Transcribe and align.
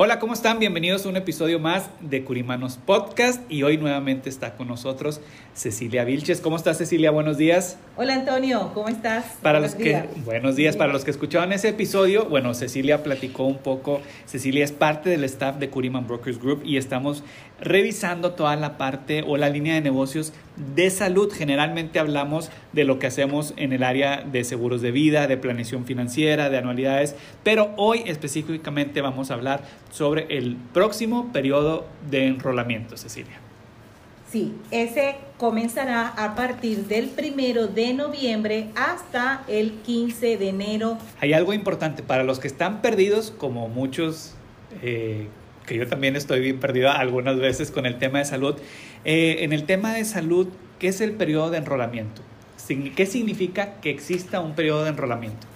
Hola, 0.00 0.20
¿cómo 0.20 0.32
están? 0.32 0.60
Bienvenidos 0.60 1.04
a 1.04 1.08
un 1.08 1.16
episodio 1.16 1.58
más 1.58 1.90
de 1.98 2.22
Curimanos 2.22 2.76
Podcast 2.76 3.42
y 3.50 3.64
hoy 3.64 3.78
nuevamente 3.78 4.28
está 4.30 4.54
con 4.54 4.68
nosotros 4.68 5.20
Cecilia 5.54 6.04
Vilches. 6.04 6.40
¿Cómo 6.40 6.54
estás 6.54 6.78
Cecilia? 6.78 7.10
Buenos 7.10 7.36
días. 7.36 7.78
Hola 7.96 8.14
Antonio, 8.14 8.70
¿cómo 8.74 8.88
estás? 8.88 9.24
Para 9.42 9.58
los 9.58 9.74
que 9.74 10.04
buenos 10.24 10.54
días 10.54 10.76
para 10.76 10.92
los 10.92 11.04
que 11.04 11.10
escuchaban 11.10 11.52
ese 11.52 11.70
episodio, 11.70 12.26
bueno, 12.26 12.54
Cecilia 12.54 13.02
platicó 13.02 13.42
un 13.46 13.58
poco. 13.58 14.00
Cecilia 14.24 14.62
es 14.62 14.70
parte 14.70 15.10
del 15.10 15.24
staff 15.24 15.56
de 15.56 15.68
Curiman 15.68 16.06
Brokers 16.06 16.38
Group 16.38 16.62
y 16.64 16.76
estamos 16.76 17.24
revisando 17.60 18.32
toda 18.32 18.56
la 18.56 18.78
parte 18.78 19.24
o 19.26 19.36
la 19.36 19.48
línea 19.48 19.74
de 19.74 19.80
negocios 19.80 20.32
de 20.74 20.90
salud. 20.90 21.32
Generalmente 21.32 21.98
hablamos 21.98 22.50
de 22.72 22.84
lo 22.84 22.98
que 22.98 23.06
hacemos 23.06 23.54
en 23.56 23.72
el 23.72 23.82
área 23.82 24.22
de 24.22 24.44
seguros 24.44 24.82
de 24.82 24.90
vida, 24.90 25.26
de 25.26 25.36
planeación 25.36 25.84
financiera, 25.84 26.50
de 26.50 26.58
anualidades, 26.58 27.16
pero 27.42 27.72
hoy 27.76 28.02
específicamente 28.06 29.00
vamos 29.00 29.30
a 29.30 29.34
hablar 29.34 29.62
sobre 29.90 30.26
el 30.36 30.56
próximo 30.72 31.32
periodo 31.32 31.86
de 32.10 32.26
enrolamiento, 32.26 32.96
Cecilia. 32.96 33.40
Sí, 34.30 34.54
ese 34.70 35.16
comenzará 35.38 36.08
a 36.08 36.34
partir 36.34 36.84
del 36.86 37.08
primero 37.08 37.66
de 37.66 37.94
noviembre 37.94 38.68
hasta 38.76 39.42
el 39.48 39.72
15 39.72 40.36
de 40.36 40.48
enero. 40.50 40.98
Hay 41.20 41.32
algo 41.32 41.54
importante 41.54 42.02
para 42.02 42.24
los 42.24 42.38
que 42.38 42.46
están 42.46 42.82
perdidos, 42.82 43.30
como 43.30 43.68
muchos, 43.68 44.34
eh, 44.82 45.28
que 45.68 45.76
yo 45.76 45.86
también 45.86 46.16
estoy 46.16 46.40
bien 46.40 46.58
perdido 46.58 46.90
algunas 46.90 47.38
veces 47.38 47.70
con 47.70 47.86
el 47.86 47.98
tema 47.98 48.18
de 48.18 48.24
salud. 48.24 48.56
Eh, 49.04 49.36
en 49.40 49.52
el 49.52 49.64
tema 49.64 49.92
de 49.92 50.04
salud, 50.04 50.48
¿qué 50.78 50.88
es 50.88 51.00
el 51.00 51.12
periodo 51.12 51.50
de 51.50 51.58
enrolamiento? 51.58 52.22
¿Qué 52.96 53.06
significa 53.06 53.74
que 53.80 53.90
exista 53.90 54.40
un 54.40 54.54
periodo 54.54 54.84
de 54.84 54.90
enrolamiento? 54.90 55.46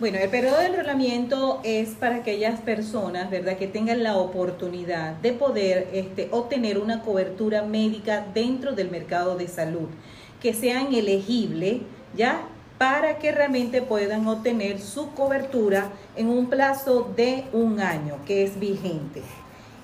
Bueno, 0.00 0.18
el 0.18 0.30
periodo 0.30 0.58
de 0.58 0.66
enrolamiento 0.66 1.60
es 1.64 1.90
para 1.90 2.16
aquellas 2.16 2.60
personas, 2.60 3.30
¿verdad?, 3.30 3.56
que 3.56 3.66
tengan 3.66 4.02
la 4.02 4.16
oportunidad 4.16 5.14
de 5.16 5.32
poder 5.32 5.88
este, 5.92 6.28
obtener 6.30 6.78
una 6.78 7.02
cobertura 7.02 7.62
médica 7.62 8.26
dentro 8.34 8.72
del 8.72 8.90
mercado 8.90 9.36
de 9.36 9.48
salud, 9.48 9.88
que 10.40 10.54
sean 10.54 10.92
elegibles, 10.92 11.82
¿ya? 12.16 12.42
Para 12.78 13.18
que 13.18 13.32
realmente 13.32 13.80
puedan 13.80 14.26
obtener 14.26 14.80
su 14.80 15.12
cobertura 15.12 15.90
en 16.16 16.28
un 16.28 16.48
plazo 16.48 17.12
de 17.16 17.44
un 17.52 17.78
año, 17.78 18.16
que 18.26 18.42
es 18.42 18.58
vigente. 18.58 19.22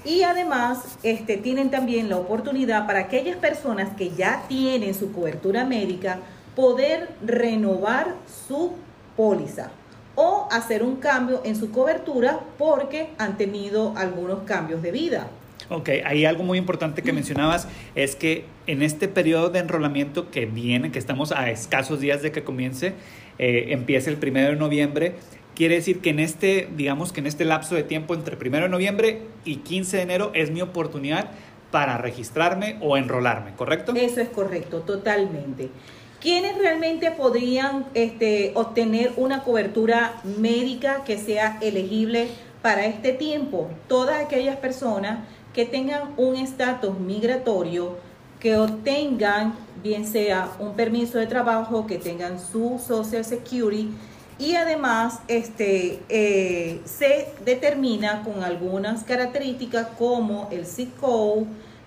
Y 0.04 0.22
además 0.22 0.98
este, 1.02 1.36
tienen 1.36 1.70
también 1.70 2.08
la 2.08 2.16
oportunidad 2.16 2.86
para 2.86 3.00
aquellas 3.00 3.36
personas 3.36 3.94
que 3.96 4.10
ya 4.10 4.44
tienen 4.48 4.94
su 4.94 5.12
cobertura 5.12 5.64
médica 5.64 6.20
poder 6.54 7.08
renovar 7.24 8.14
su 8.46 8.72
póliza 9.16 9.70
o 10.14 10.48
hacer 10.50 10.82
un 10.82 10.96
cambio 10.96 11.42
en 11.44 11.54
su 11.54 11.70
cobertura 11.70 12.40
porque 12.58 13.10
han 13.18 13.36
tenido 13.36 13.94
algunos 13.96 14.40
cambios 14.40 14.82
de 14.82 14.90
vida. 14.90 15.28
Ok, 15.70 15.90
hay 16.04 16.24
algo 16.24 16.44
muy 16.44 16.56
importante 16.56 17.02
que 17.02 17.12
mencionabas, 17.12 17.68
es 17.94 18.16
que 18.16 18.44
en 18.66 18.82
este 18.82 19.06
periodo 19.06 19.50
de 19.50 19.58
enrolamiento 19.58 20.30
que 20.30 20.46
viene, 20.46 20.90
que 20.90 20.98
estamos 20.98 21.30
a 21.30 21.50
escasos 21.50 22.00
días 22.00 22.22
de 22.22 22.32
que 22.32 22.42
comience, 22.42 22.94
eh, 23.38 23.66
empieza 23.68 24.08
el 24.08 24.16
primero 24.16 24.48
de 24.48 24.56
noviembre, 24.56 25.14
quiere 25.58 25.74
decir 25.74 26.00
que 26.00 26.10
en 26.10 26.20
este, 26.20 26.68
digamos 26.76 27.12
que 27.12 27.18
en 27.18 27.26
este 27.26 27.44
lapso 27.44 27.74
de 27.74 27.82
tiempo 27.82 28.14
entre 28.14 28.36
primero 28.36 28.66
de 28.66 28.68
noviembre 28.70 29.22
y 29.44 29.56
15 29.56 29.96
de 29.96 30.02
enero 30.04 30.30
es 30.32 30.52
mi 30.52 30.62
oportunidad 30.62 31.32
para 31.72 31.98
registrarme 31.98 32.78
o 32.80 32.96
enrolarme, 32.96 33.54
¿correcto? 33.56 33.92
Eso 33.96 34.20
es 34.20 34.28
correcto, 34.28 34.82
totalmente. 34.82 35.68
¿Quiénes 36.20 36.56
realmente 36.58 37.10
podrían 37.10 37.86
este, 37.94 38.52
obtener 38.54 39.12
una 39.16 39.42
cobertura 39.42 40.14
médica 40.22 41.02
que 41.04 41.18
sea 41.18 41.58
elegible 41.60 42.28
para 42.62 42.86
este 42.86 43.12
tiempo? 43.12 43.68
Todas 43.88 44.24
aquellas 44.24 44.58
personas 44.58 45.26
que 45.52 45.66
tengan 45.66 46.14
un 46.18 46.36
estatus 46.36 46.96
migratorio, 47.00 47.96
que 48.38 48.56
obtengan 48.56 49.54
bien 49.82 50.06
sea 50.06 50.52
un 50.60 50.74
permiso 50.74 51.18
de 51.18 51.26
trabajo, 51.26 51.84
que 51.88 51.98
tengan 51.98 52.38
su 52.38 52.78
Social 52.78 53.24
Security 53.24 53.90
y 54.38 54.54
además 54.54 55.20
este, 55.28 56.00
eh, 56.08 56.80
se 56.84 57.28
determina 57.44 58.22
con 58.22 58.44
algunas 58.44 59.04
características 59.04 59.88
como 59.98 60.48
el 60.52 60.64
zip 60.66 60.94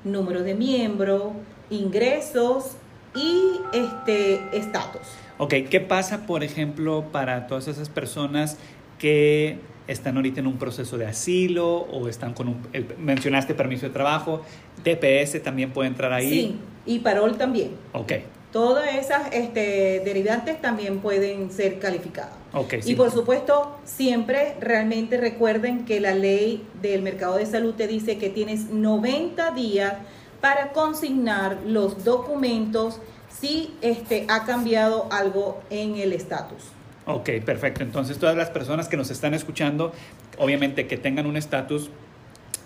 número 0.04 0.44
de 0.44 0.56
miembro, 0.56 1.34
ingresos 1.70 2.76
y 3.16 3.42
este 3.74 4.42
estatus. 4.52 5.02
Ok, 5.38 5.54
¿qué 5.70 5.80
pasa, 5.80 6.26
por 6.26 6.44
ejemplo, 6.44 7.06
para 7.12 7.48
todas 7.48 7.68
esas 7.68 7.90
personas 7.90 8.58
que 9.00 9.60
están 9.88 10.16
ahorita 10.18 10.40
en 10.40 10.48
un 10.48 10.58
proceso 10.58 10.98
de 10.98 11.08
asilo 11.08 11.68
o 11.68 12.08
están 12.08 12.34
con 12.34 12.48
un, 12.48 12.68
mencionaste 13.00 13.54
permiso 13.54 13.88
de 13.88 13.94
trabajo, 13.94 14.44
TPS 14.84 15.42
también 15.42 15.72
puede 15.72 15.90
entrar 15.90 16.14
ahí? 16.14 16.30
Sí, 16.30 16.56
y 16.86 17.00
parol 17.00 17.38
también. 17.38 17.72
Ok. 17.94 18.14
Todas 18.52 18.96
esas 18.96 19.34
este, 19.34 20.02
derivantes 20.04 20.62
también 20.62 21.00
pueden 21.00 21.52
ser 21.52 21.80
calificadas. 21.80 22.34
Okay, 22.54 22.82
y 22.86 22.96
por 22.96 23.10
supuesto, 23.12 23.78
siempre 23.86 24.56
realmente 24.60 25.18
recuerden 25.18 25.86
que 25.86 26.02
la 26.02 26.14
ley 26.14 26.68
del 26.82 27.02
mercado 27.02 27.38
de 27.38 27.46
salud 27.46 27.76
te 27.76 27.88
dice 27.88 28.18
que 28.18 28.30
tienes 28.30 28.70
90 28.70 29.52
días 29.52 29.94
para 30.42 30.74
consignar 30.74 31.60
los 31.66 32.04
documentos 32.04 33.00
si 33.30 33.74
este, 33.82 34.26
ha 34.28 34.44
cambiado 34.44 35.08
algo 35.12 35.62
en 35.70 35.96
el 35.96 36.12
estatus. 36.12 36.64
Ok, 37.06 37.30
perfecto. 37.46 37.84
Entonces 37.84 38.20
todas 38.20 38.36
las 38.36 38.50
personas 38.50 38.88
que 38.88 38.98
nos 38.98 39.10
están 39.12 39.34
escuchando, 39.34 39.94
obviamente 40.38 40.88
que 40.88 40.98
tengan 40.98 41.26
un 41.26 41.38
estatus 41.38 41.90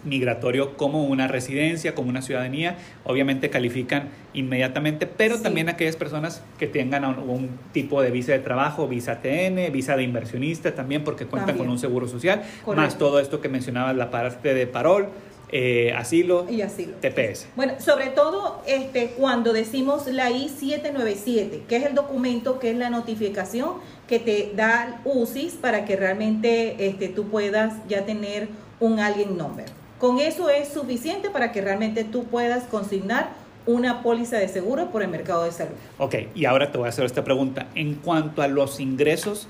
migratorio 0.06 0.78
como 0.78 1.04
una 1.04 1.28
residencia, 1.28 1.96
como 1.96 2.10
una 2.10 2.22
ciudadanía, 2.22 2.78
obviamente 3.04 3.50
califican 3.50 4.10
inmediatamente, 4.34 5.08
pero 5.08 5.42
también 5.42 5.68
aquellas 5.68 5.96
personas 5.96 6.42
que 6.58 6.68
tengan 6.68 7.04
un, 7.06 7.50
tipo 7.74 8.02
de 8.02 8.12
visa 8.12 8.32
de 8.32 8.40
trabajo, 8.40 8.88
visa 8.88 9.22
TN, 9.22 9.72
visa 9.72 9.98
de 9.98 10.04
inversionista 10.04 10.74
también 10.74 11.04
porque 11.04 11.26
cuentan 11.26 11.58
con 11.58 11.70
un 11.70 11.80
seguro 11.80 12.08
social, 12.08 12.44
más 12.76 12.98
todo 12.98 13.20
esto 13.20 13.42
que 13.42 13.50
mencionabas, 13.50 13.96
la 13.96 14.12
parte 14.12 14.54
de 14.54 14.68
parol, 14.68 15.10
eh, 15.52 15.94
asilo 15.96 16.48
y 16.50 16.62
asilo. 16.62 16.94
TPS. 17.02 17.48
Bueno, 17.56 17.74
sobre 17.80 18.08
todo 18.08 18.62
este, 18.66 19.14
cuando 19.18 19.54
decimos 19.54 20.08
la 20.08 20.32
I-797, 20.32 21.66
que 21.68 21.76
es 21.78 21.86
el 21.86 21.94
documento, 21.94 22.60
que 22.60 22.72
es 22.72 22.78
la 22.78 22.90
notificación 22.90 23.74
que 24.08 24.20
te 24.20 24.52
da 24.56 25.02
UCIS 25.06 25.54
para 25.54 25.86
que 25.86 25.96
realmente 25.96 26.88
este, 26.88 27.10
tú 27.10 27.30
puedas 27.30 27.76
ya 27.88 28.06
tener 28.06 28.48
un 28.80 29.00
alien 29.00 29.38
number. 29.38 29.85
Con 30.00 30.20
eso 30.20 30.50
es 30.50 30.70
suficiente 30.70 31.30
para 31.30 31.52
que 31.52 31.62
realmente 31.62 32.04
tú 32.04 32.26
puedas 32.26 32.66
consignar 32.66 33.30
una 33.66 34.04
póliza 34.04 34.38
de 34.38 34.48
seguro 34.48 34.92
por 34.92 35.02
el 35.02 35.08
mercado 35.08 35.44
de 35.44 35.52
salud. 35.52 35.74
Ok, 35.98 36.16
y 36.36 36.46
ahora 36.46 36.72
te 36.72 36.78
voy 36.78 36.88
a 36.88 36.90
hacer 36.90 37.06
esta 37.06 37.24
pregunta. 37.24 37.68
En 37.76 37.96
cuanto 37.96 38.42
a 38.42 38.48
los 38.48 38.80
ingresos, 38.80 39.48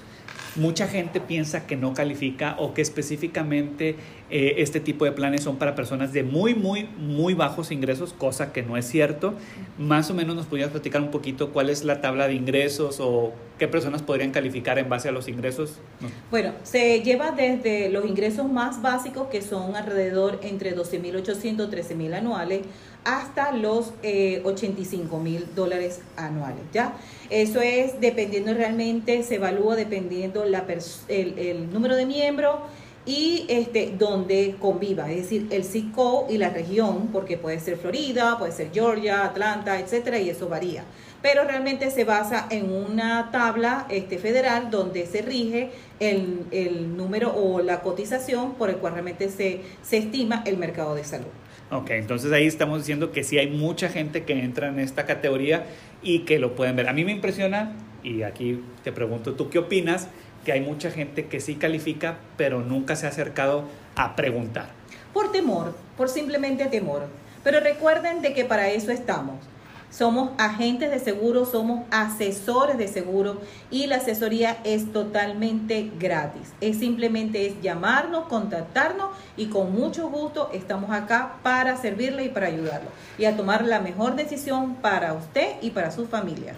mucha 0.56 0.88
gente 0.88 1.20
piensa 1.20 1.68
que 1.68 1.76
no 1.76 1.94
califica 1.94 2.56
o 2.60 2.74
que 2.74 2.82
específicamente 2.82 3.96
eh, 4.30 4.56
este 4.58 4.80
tipo 4.80 5.06
de 5.06 5.12
planes 5.12 5.44
son 5.44 5.58
para 5.58 5.76
personas 5.76 6.14
de 6.14 6.24
muy, 6.24 6.56
muy, 6.56 6.90
muy 6.98 7.34
bajos 7.34 7.72
ingresos, 7.72 8.14
cosa 8.14 8.52
que 8.54 8.64
no 8.64 8.78
es 8.78 8.86
cierto. 8.88 9.34
Más 9.78 10.10
o 10.10 10.14
menos 10.14 10.36
nos 10.36 10.46
podrías 10.48 10.70
platicar 10.70 11.02
un 11.02 11.12
poquito 11.12 11.52
cuál 11.52 11.70
es 11.70 11.84
la 11.84 12.02
tabla 12.02 12.28
de 12.28 12.34
ingresos 12.34 13.00
o 13.00 13.34
¿Qué 13.58 13.70
personas 13.70 14.02
podrían 14.02 14.32
calificar 14.32 14.78
en 14.80 14.90
base 14.90 15.08
a 15.08 15.14
los 15.14 15.30
ingresos? 15.30 15.76
Bueno, 16.30 16.52
se 16.64 17.00
lleva 17.02 17.32
desde 17.32 17.88
los 17.88 18.06
ingresos 18.06 18.52
más 18.52 18.82
básicos, 18.82 19.30
que 19.30 19.42
son 19.42 19.78
alrededor 19.78 20.40
entre 20.44 20.76
12.800 20.76 21.70
13.000 21.70 22.16
anuales, 22.16 22.62
hasta 23.06 23.54
los 23.54 23.94
eh, 24.04 24.42
85 24.44 25.20
mil 25.20 25.46
dólares 25.56 26.02
anuales, 26.18 26.64
¿ya? 26.74 26.96
Eso 27.30 27.62
es 27.62 28.02
dependiendo 28.02 28.54
realmente, 28.54 29.24
se 29.24 29.36
evalúa 29.36 29.78
dependiendo 29.78 30.44
la 30.44 30.66
el, 31.08 31.40
el, 31.40 31.72
número 31.72 31.96
de 31.96 32.06
miembros 32.06 32.56
y 33.06 33.46
este, 33.50 33.94
donde 33.98 34.56
conviva, 34.60 35.12
es 35.12 35.24
decir, 35.24 35.48
el 35.52 35.64
zip 35.64 35.96
y 36.30 36.38
la 36.38 36.50
región, 36.50 37.10
porque 37.14 37.38
puede 37.38 37.60
ser 37.60 37.78
Florida, 37.78 38.38
puede 38.38 38.52
ser 38.52 38.72
Georgia, 38.74 39.24
Atlanta, 39.24 39.80
etcétera, 39.80 40.20
y 40.20 40.30
eso 40.30 40.50
varía 40.50 40.84
pero 41.26 41.44
realmente 41.44 41.90
se 41.90 42.04
basa 42.04 42.46
en 42.52 42.72
una 42.72 43.32
tabla 43.32 43.88
este, 43.90 44.20
federal 44.20 44.70
donde 44.70 45.08
se 45.08 45.24
rige 45.24 45.72
el, 46.00 46.42
el, 46.52 46.96
número 46.96 47.34
o 47.34 47.64
la 47.64 47.82
cotización 47.82 48.54
por 48.54 48.70
el 48.70 48.76
cual 48.76 48.94
realmente 48.94 49.30
se, 49.30 49.62
se 49.82 49.98
estima 49.98 50.44
el 50.46 50.58
mercado 50.58 50.94
de 50.94 51.04
salud. 51.04 51.26
Ok, 51.72 51.90
entonces 51.90 52.32
ahí 52.32 52.46
estamos 52.46 52.78
diciendo 52.78 53.12
que 53.12 53.24
sí 53.24 53.40
hay 53.40 53.50
mucha 53.50 53.90
gente 53.90 54.24
que 54.24 54.34
entra 54.34 54.68
en 54.68 54.78
esta 54.78 55.08
categoría 55.08 55.66
y 56.04 56.20
que 56.26 56.38
lo 56.38 56.54
pueden 56.54 56.76
ver. 56.76 56.88
A 56.88 56.94
mí 56.94 57.04
me 57.04 57.14
impresiona, 57.14 57.76
y 58.04 58.22
aquí 58.22 58.62
te 58.84 58.92
pregunto, 58.92 59.34
¿tú 59.34 59.50
qué 59.50 59.58
opinas? 59.58 60.10
Que 60.46 60.54
hay 60.54 60.62
mucha 60.62 60.92
gente 60.92 61.26
que 61.26 61.42
sí 61.42 61.56
califica, 61.56 62.16
pero 62.38 62.62
nunca 62.62 62.96
se 62.96 63.06
ha 63.06 63.10
acercado 63.10 63.66
a 63.96 64.16
preguntar. 64.16 64.70
Por 65.14 65.32
temor, 65.32 65.76
por 65.98 66.08
simplemente 66.08 66.68
temor. 66.68 67.08
Pero 67.44 67.60
recuerden 67.60 68.22
de 68.22 68.34
que 68.34 68.46
para 68.46 68.70
eso 68.70 68.92
estamos 68.92 69.40
somos 69.96 70.32
agentes 70.38 70.92
de 70.92 71.00
seguro, 71.00 71.46
somos 71.46 71.86
asesores 71.90 72.78
de 72.78 72.90
seguro 72.90 73.40
y 73.72 73.88
la 73.88 73.98
asesoría 73.98 74.58
es 74.66 74.92
totalmente 74.92 75.90
gratis. 75.98 76.52
Es 76.60 76.80
simplemente 76.80 77.48
es 77.48 77.62
llamarnos, 77.62 78.26
contactarnos 78.26 79.12
y 79.38 79.46
con 79.46 79.72
mucho 79.72 80.10
gusto 80.10 80.50
estamos 80.52 80.92
acá 80.92 81.36
para 81.44 81.78
servirle 81.78 82.26
y 82.26 82.30
para 82.30 82.48
ayudarlo 82.48 82.90
y 83.18 83.24
a 83.24 83.38
tomar 83.38 83.64
la 83.64 83.80
mejor 83.80 84.18
decisión 84.18 84.76
para 84.76 85.14
usted 85.14 85.56
y 85.62 85.70
para 85.70 85.92
su 85.92 86.08
familia. 86.08 86.56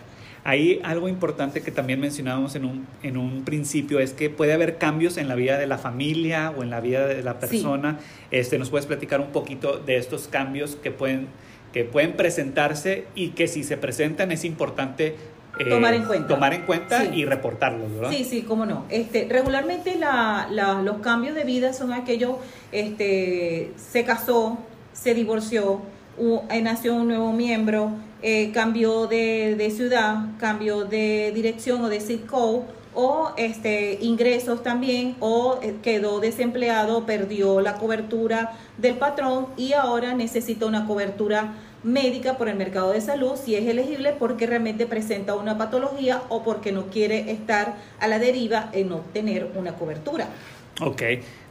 Ahí 0.47 0.79
algo 0.85 1.09
importante 1.09 1.61
que 1.61 1.71
también 1.71 1.99
mencionábamos 1.99 2.55
en 2.55 2.63
un, 2.63 2.87
en 3.03 3.17
un 3.17 3.43
principio 3.43 3.99
es 3.99 4.13
que 4.13 4.29
puede 4.29 4.53
haber 4.53 4.77
cambios 4.77 5.17
en 5.17 5.27
la 5.27 5.35
vida 5.35 5.57
de 5.57 5.67
la 5.67 5.77
familia 5.77 6.53
o 6.55 6.63
en 6.63 6.69
la 6.69 6.79
vida 6.79 7.05
de 7.05 7.21
la 7.21 7.37
persona. 7.37 7.99
Este, 8.31 8.57
¿Nos 8.57 8.69
puedes 8.69 8.85
platicar 8.85 9.19
un 9.19 9.33
poquito 9.33 9.77
de 9.77 9.97
estos 9.97 10.29
cambios 10.29 10.77
que 10.77 10.89
pueden 10.89 11.27
que 11.73 11.83
pueden 11.83 12.13
presentarse 12.13 13.07
y 13.13 13.31
que 13.31 13.49
si 13.49 13.65
se 13.65 13.75
presentan 13.75 14.31
es 14.31 14.45
importante 14.45 15.17
eh, 15.59 15.65
tomar 15.69 15.93
en 15.93 16.05
cuenta, 16.05 16.27
tomar 16.27 16.53
en 16.53 16.61
cuenta 16.61 17.03
y 17.03 17.25
reportarlos, 17.25 17.93
¿verdad? 17.93 18.11
Sí, 18.11 18.23
sí, 18.23 18.43
cómo 18.43 18.65
no. 18.65 18.85
Este, 18.89 19.27
regularmente 19.29 19.97
la, 19.97 20.47
la, 20.49 20.81
los 20.81 20.99
cambios 20.99 21.35
de 21.35 21.43
vida 21.43 21.73
son 21.73 21.91
aquellos, 21.91 22.37
este, 22.71 23.73
se 23.75 24.05
casó, 24.05 24.59
se 24.93 25.13
divorció, 25.13 25.81
eh, 26.17 26.61
nació 26.61 26.95
un 26.95 27.07
nuevo 27.07 27.31
miembro, 27.33 27.91
eh, 28.21 28.51
cambió 28.51 29.07
de, 29.07 29.55
de, 29.55 29.71
ciudad, 29.71 30.25
cambió 30.39 30.85
de 30.85 31.31
dirección 31.33 31.83
o 31.83 31.89
de 31.89 31.99
zip 31.99 32.25
code, 32.25 32.63
o 32.99 33.31
este, 33.37 33.99
ingresos 34.01 34.63
también, 34.63 35.15
o 35.19 35.59
quedó 35.83 36.19
desempleado, 36.19 37.05
perdió 37.05 37.61
la 37.61 37.75
cobertura 37.75 38.53
del 38.79 38.95
patrón 38.95 39.47
y 39.55 39.73
ahora 39.73 40.15
necesita 40.15 40.65
una 40.65 40.87
cobertura 40.87 41.53
médica 41.83 42.37
por 42.37 42.49
el 42.49 42.55
mercado 42.55 42.91
de 42.91 43.01
salud 43.01 43.33
si 43.35 43.55
es 43.55 43.67
elegible 43.67 44.13
porque 44.17 44.47
realmente 44.47 44.87
presenta 44.87 45.35
una 45.35 45.59
patología 45.59 46.23
o 46.29 46.41
porque 46.41 46.71
no 46.71 46.87
quiere 46.87 47.31
estar 47.31 47.75
a 47.99 48.07
la 48.07 48.17
deriva 48.17 48.69
en 48.73 48.91
obtener 48.91 49.51
una 49.55 49.73
cobertura. 49.73 50.27
Ok, 50.81 51.03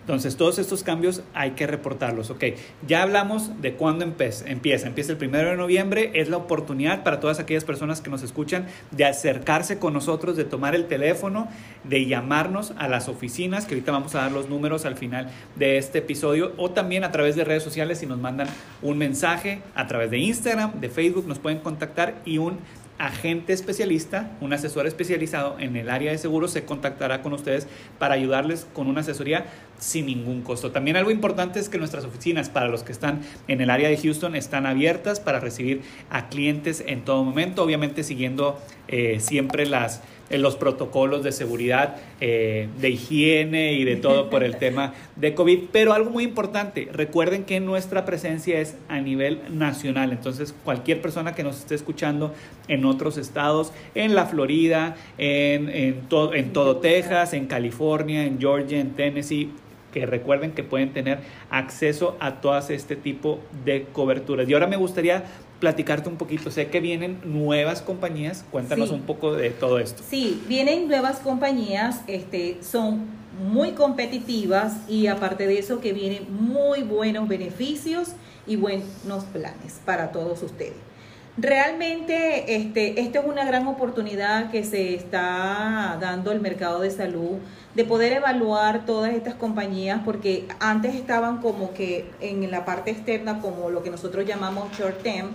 entonces, 0.06 0.36
todos 0.36 0.60
estos 0.60 0.84
cambios 0.84 1.24
hay 1.34 1.50
que 1.50 1.66
reportarlos. 1.66 2.30
Ok, 2.30 2.44
ya 2.86 3.02
hablamos 3.02 3.60
de 3.60 3.72
cuándo 3.72 4.04
empieza. 4.04 4.48
Empieza, 4.48 4.86
el 4.86 5.16
primero 5.16 5.50
de 5.50 5.56
noviembre. 5.56 6.12
Es 6.14 6.28
la 6.28 6.36
oportunidad 6.36 7.02
para 7.02 7.18
todas 7.18 7.40
aquellas 7.40 7.64
personas 7.64 8.02
que 8.02 8.08
nos 8.08 8.22
escuchan 8.22 8.68
de 8.92 9.04
acercarse 9.04 9.80
con 9.80 9.94
nosotros, 9.94 10.36
de 10.36 10.44
tomar 10.44 10.76
el 10.76 10.86
teléfono, 10.86 11.48
de 11.82 12.06
llamarnos 12.06 12.72
a 12.78 12.86
las 12.86 13.08
oficinas, 13.08 13.66
que 13.66 13.74
ahorita 13.74 13.90
vamos 13.90 14.14
a 14.14 14.18
dar 14.18 14.30
los 14.30 14.48
números 14.48 14.84
al 14.84 14.94
final 14.94 15.28
de 15.56 15.76
este 15.76 15.98
episodio, 15.98 16.52
o 16.56 16.70
también 16.70 17.02
a 17.02 17.10
través 17.10 17.34
de 17.34 17.42
redes 17.42 17.64
sociales 17.64 17.98
si 17.98 18.06
nos 18.06 18.20
mandan 18.20 18.46
un 18.82 18.98
mensaje 18.98 19.60
a 19.74 19.88
través 19.88 20.12
de 20.12 20.18
Instagram, 20.18 20.80
de 20.80 20.88
Facebook, 20.88 21.26
nos 21.26 21.40
pueden 21.40 21.58
contactar 21.58 22.14
y 22.24 22.38
un 22.38 22.58
agente 22.98 23.52
especialista, 23.52 24.30
un 24.40 24.52
asesor 24.52 24.86
especializado 24.86 25.56
en 25.58 25.76
el 25.76 25.90
área 25.90 26.12
de 26.12 26.18
seguros 26.18 26.52
se 26.52 26.64
contactará 26.64 27.22
con 27.22 27.32
ustedes 27.32 27.66
para 27.98 28.14
ayudarles 28.14 28.66
con 28.72 28.86
una 28.86 29.00
asesoría 29.00 29.46
sin 29.78 30.06
ningún 30.06 30.42
costo. 30.42 30.72
También 30.72 30.96
algo 30.96 31.10
importante 31.10 31.60
es 31.60 31.68
que 31.68 31.78
nuestras 31.78 32.04
oficinas 32.04 32.48
para 32.48 32.68
los 32.68 32.82
que 32.82 32.92
están 32.92 33.20
en 33.48 33.60
el 33.60 33.70
área 33.70 33.88
de 33.88 33.96
Houston 33.96 34.34
están 34.34 34.66
abiertas 34.66 35.20
para 35.20 35.40
recibir 35.40 35.82
a 36.10 36.28
clientes 36.28 36.82
en 36.86 37.04
todo 37.04 37.22
momento, 37.24 37.62
obviamente 37.62 38.02
siguiendo 38.02 38.58
eh, 38.88 39.18
siempre 39.20 39.66
las 39.66 40.02
en 40.30 40.42
los 40.42 40.56
protocolos 40.56 41.22
de 41.22 41.32
seguridad, 41.32 41.96
eh, 42.20 42.68
de 42.80 42.90
higiene 42.90 43.74
y 43.74 43.84
de 43.84 43.96
todo 43.96 44.30
por 44.30 44.42
el 44.42 44.56
tema 44.56 44.94
de 45.16 45.34
COVID. 45.34 45.64
Pero 45.72 45.92
algo 45.92 46.10
muy 46.10 46.24
importante, 46.24 46.88
recuerden 46.92 47.44
que 47.44 47.60
nuestra 47.60 48.04
presencia 48.04 48.60
es 48.60 48.76
a 48.88 49.00
nivel 49.00 49.40
nacional. 49.50 50.12
Entonces, 50.12 50.54
cualquier 50.64 51.00
persona 51.00 51.34
que 51.34 51.42
nos 51.42 51.58
esté 51.58 51.74
escuchando 51.74 52.34
en 52.68 52.84
otros 52.84 53.18
estados, 53.18 53.72
en 53.94 54.14
la 54.14 54.26
Florida, 54.26 54.96
en, 55.18 55.68
en, 55.68 56.06
en 56.10 56.52
todo 56.52 56.76
Texas, 56.78 57.32
en 57.32 57.46
California, 57.46 58.24
en 58.24 58.38
Georgia, 58.40 58.80
en 58.80 58.90
Tennessee, 58.90 59.50
que 59.96 60.04
recuerden 60.04 60.52
que 60.52 60.62
pueden 60.62 60.92
tener 60.92 61.20
acceso 61.48 62.18
a 62.20 62.42
todas 62.42 62.68
este 62.68 62.96
tipo 62.96 63.40
de 63.64 63.86
coberturas. 63.94 64.46
Y 64.46 64.52
ahora 64.52 64.66
me 64.66 64.76
gustaría 64.76 65.24
platicarte 65.60 66.08
un 66.08 66.16
poquito. 66.16 66.50
Sé 66.50 66.68
que 66.68 66.80
vienen 66.80 67.20
nuevas 67.24 67.82
compañías. 67.82 68.44
Cuéntanos 68.50 68.90
un 68.90 69.02
poco 69.02 69.32
de 69.34 69.50
todo 69.50 69.78
esto. 69.78 70.02
Sí, 70.08 70.42
vienen 70.48 70.88
nuevas 70.88 71.18
compañías, 71.20 72.02
este, 72.06 72.58
son 72.62 73.06
muy 73.50 73.72
competitivas 73.72 74.88
y 74.88 75.08
aparte 75.08 75.46
de 75.46 75.58
eso 75.58 75.80
que 75.80 75.92
vienen 75.92 76.26
muy 76.30 76.82
buenos 76.82 77.28
beneficios 77.28 78.12
y 78.46 78.56
buenos 78.56 79.24
planes 79.32 79.80
para 79.84 80.12
todos 80.12 80.42
ustedes. 80.42 80.95
Realmente 81.38 82.56
este, 82.56 82.98
esto 82.98 83.18
es 83.18 83.26
una 83.26 83.44
gran 83.44 83.66
oportunidad 83.66 84.50
que 84.50 84.64
se 84.64 84.94
está 84.94 85.98
dando 86.00 86.32
el 86.32 86.40
mercado 86.40 86.80
de 86.80 86.90
salud 86.90 87.36
de 87.74 87.84
poder 87.84 88.14
evaluar 88.14 88.86
todas 88.86 89.12
estas 89.12 89.34
compañías 89.34 90.00
porque 90.02 90.48
antes 90.60 90.94
estaban 90.94 91.42
como 91.42 91.74
que 91.74 92.10
en 92.22 92.50
la 92.50 92.64
parte 92.64 92.90
externa 92.90 93.40
como 93.42 93.68
lo 93.68 93.82
que 93.82 93.90
nosotros 93.90 94.24
llamamos 94.24 94.72
short 94.78 95.02
term 95.02 95.28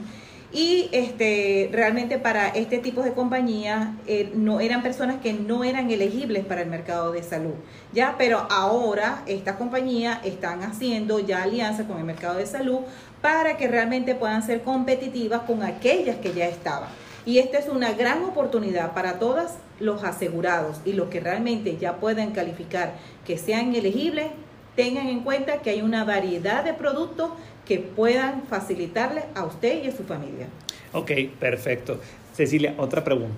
y 0.54 0.90
este 0.92 1.70
realmente 1.72 2.18
para 2.18 2.50
este 2.50 2.80
tipo 2.80 3.04
de 3.04 3.14
compañías 3.14 3.90
eh, 4.06 4.32
no 4.36 4.60
eran 4.60 4.82
personas 4.82 5.18
que 5.22 5.34
no 5.34 5.64
eran 5.64 5.90
elegibles 5.92 6.44
para 6.44 6.62
el 6.62 6.70
mercado 6.70 7.12
de 7.12 7.24
salud. 7.24 7.54
Ya 7.94 8.16
pero 8.18 8.48
ahora 8.50 9.24
estas 9.28 9.56
compañías 9.56 10.20
están 10.26 10.64
haciendo 10.64 11.20
ya 11.20 11.44
alianza 11.44 11.86
con 11.86 12.00
el 12.00 12.04
mercado 12.04 12.38
de 12.38 12.46
salud 12.46 12.80
para 13.22 13.58
que 13.58 13.68
realmente 13.68 14.16
puedan 14.16 14.44
ser 14.44 14.62
competitivas 14.62 15.42
con 15.42 15.64
aquellas 15.64 16.18
que 16.18 16.34
ya 16.34 16.48
estaban 16.48 16.90
y 17.26 17.38
esta 17.38 17.60
es 17.60 17.68
una 17.68 17.94
gran 17.94 18.24
oportunidad 18.24 18.94
para 18.94 19.20
todos 19.20 19.52
los 19.80 20.04
asegurados 20.04 20.82
y 20.86 20.94
los 20.94 21.10
que 21.10 21.20
realmente 21.20 21.78
ya 21.78 21.98
puedan 21.98 22.32
calificar 22.32 22.94
que 23.26 23.38
sean 23.38 23.76
elegibles, 23.76 24.28
tengan 24.76 25.08
en 25.08 25.22
cuenta 25.22 25.62
que 25.62 25.70
hay 25.70 25.82
una 25.82 26.04
variedad 26.04 26.64
de 26.64 26.74
productos 26.74 27.32
que 27.68 27.78
puedan 27.78 28.44
facilitarle 28.44 29.24
a 29.36 29.44
usted 29.44 29.84
y 29.84 29.88
a 29.88 29.96
su 29.96 30.04
familia. 30.04 30.48
Ok, 30.94 31.12
perfecto. 31.40 32.00
Cecilia, 32.34 32.74
otra 32.78 33.04
pregunta. 33.04 33.36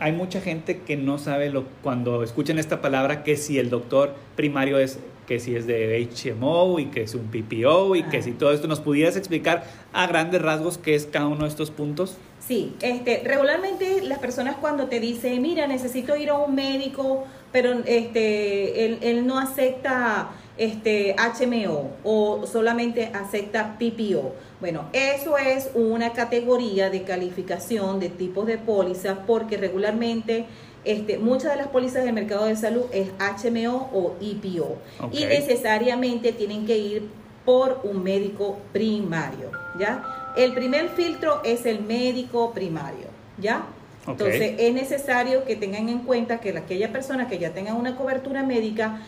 Hay 0.00 0.12
mucha 0.12 0.40
gente 0.40 0.80
que 0.80 0.96
no 0.96 1.18
sabe 1.18 1.48
lo, 1.48 1.64
cuando 1.82 2.22
escuchan 2.22 2.58
esta 2.58 2.82
palabra 2.82 3.22
que 3.22 3.36
si 3.36 3.58
el 3.58 3.70
doctor 3.70 4.14
primario 4.36 4.78
es 4.78 4.98
que 5.26 5.40
si 5.40 5.56
es 5.56 5.66
de 5.66 6.08
HMO 6.08 6.78
y 6.78 6.86
que 6.86 7.02
es 7.02 7.14
un 7.14 7.30
PPO 7.30 7.96
y 7.96 8.02
que 8.04 8.22
si 8.22 8.32
todo 8.32 8.52
esto 8.52 8.68
nos 8.68 8.80
pudieras 8.80 9.16
explicar 9.16 9.64
a 9.92 10.06
grandes 10.06 10.42
rasgos 10.42 10.78
qué 10.78 10.94
es 10.94 11.06
cada 11.06 11.26
uno 11.26 11.44
de 11.44 11.48
estos 11.48 11.70
puntos. 11.70 12.16
Sí, 12.46 12.74
este, 12.82 13.22
regularmente 13.24 14.02
las 14.02 14.18
personas 14.18 14.56
cuando 14.56 14.86
te 14.86 15.00
dicen, 15.00 15.40
mira, 15.40 15.66
necesito 15.66 16.14
ir 16.16 16.28
a 16.28 16.34
un 16.34 16.54
médico, 16.54 17.24
pero 17.52 17.72
este, 17.86 18.84
él, 18.84 18.98
él 19.00 19.26
no 19.26 19.38
acepta 19.38 20.30
este, 20.56 21.16
HMO 21.16 21.90
o 22.04 22.46
solamente 22.46 23.10
acepta 23.14 23.76
PPO. 23.78 24.34
Bueno, 24.64 24.86
eso 24.94 25.36
es 25.36 25.68
una 25.74 26.14
categoría 26.14 26.88
de 26.88 27.02
calificación 27.02 28.00
de 28.00 28.08
tipos 28.08 28.46
de 28.46 28.56
pólizas 28.56 29.18
porque 29.26 29.58
regularmente 29.58 30.46
este, 30.86 31.18
muchas 31.18 31.50
de 31.50 31.58
las 31.58 31.66
pólizas 31.66 32.02
del 32.02 32.14
mercado 32.14 32.46
de 32.46 32.56
salud 32.56 32.84
es 32.90 33.10
HMO 33.18 33.90
o 33.92 34.16
IPO 34.22 34.78
y 35.12 35.26
necesariamente 35.26 36.32
tienen 36.32 36.64
que 36.64 36.78
ir 36.78 37.10
por 37.44 37.82
un 37.84 38.02
médico 38.02 38.56
primario, 38.72 39.50
¿ya? 39.78 40.32
El 40.34 40.54
primer 40.54 40.88
filtro 40.88 41.42
es 41.44 41.66
el 41.66 41.82
médico 41.82 42.52
primario, 42.54 43.08
¿ya? 43.36 43.66
Entonces 44.06 44.54
es 44.58 44.72
necesario 44.72 45.44
que 45.44 45.56
tengan 45.56 45.90
en 45.90 45.98
cuenta 45.98 46.40
que 46.40 46.56
aquella 46.56 46.90
persona 46.90 47.28
que 47.28 47.38
ya 47.38 47.52
tenga 47.52 47.74
una 47.74 47.96
cobertura 47.96 48.42
médica, 48.42 49.02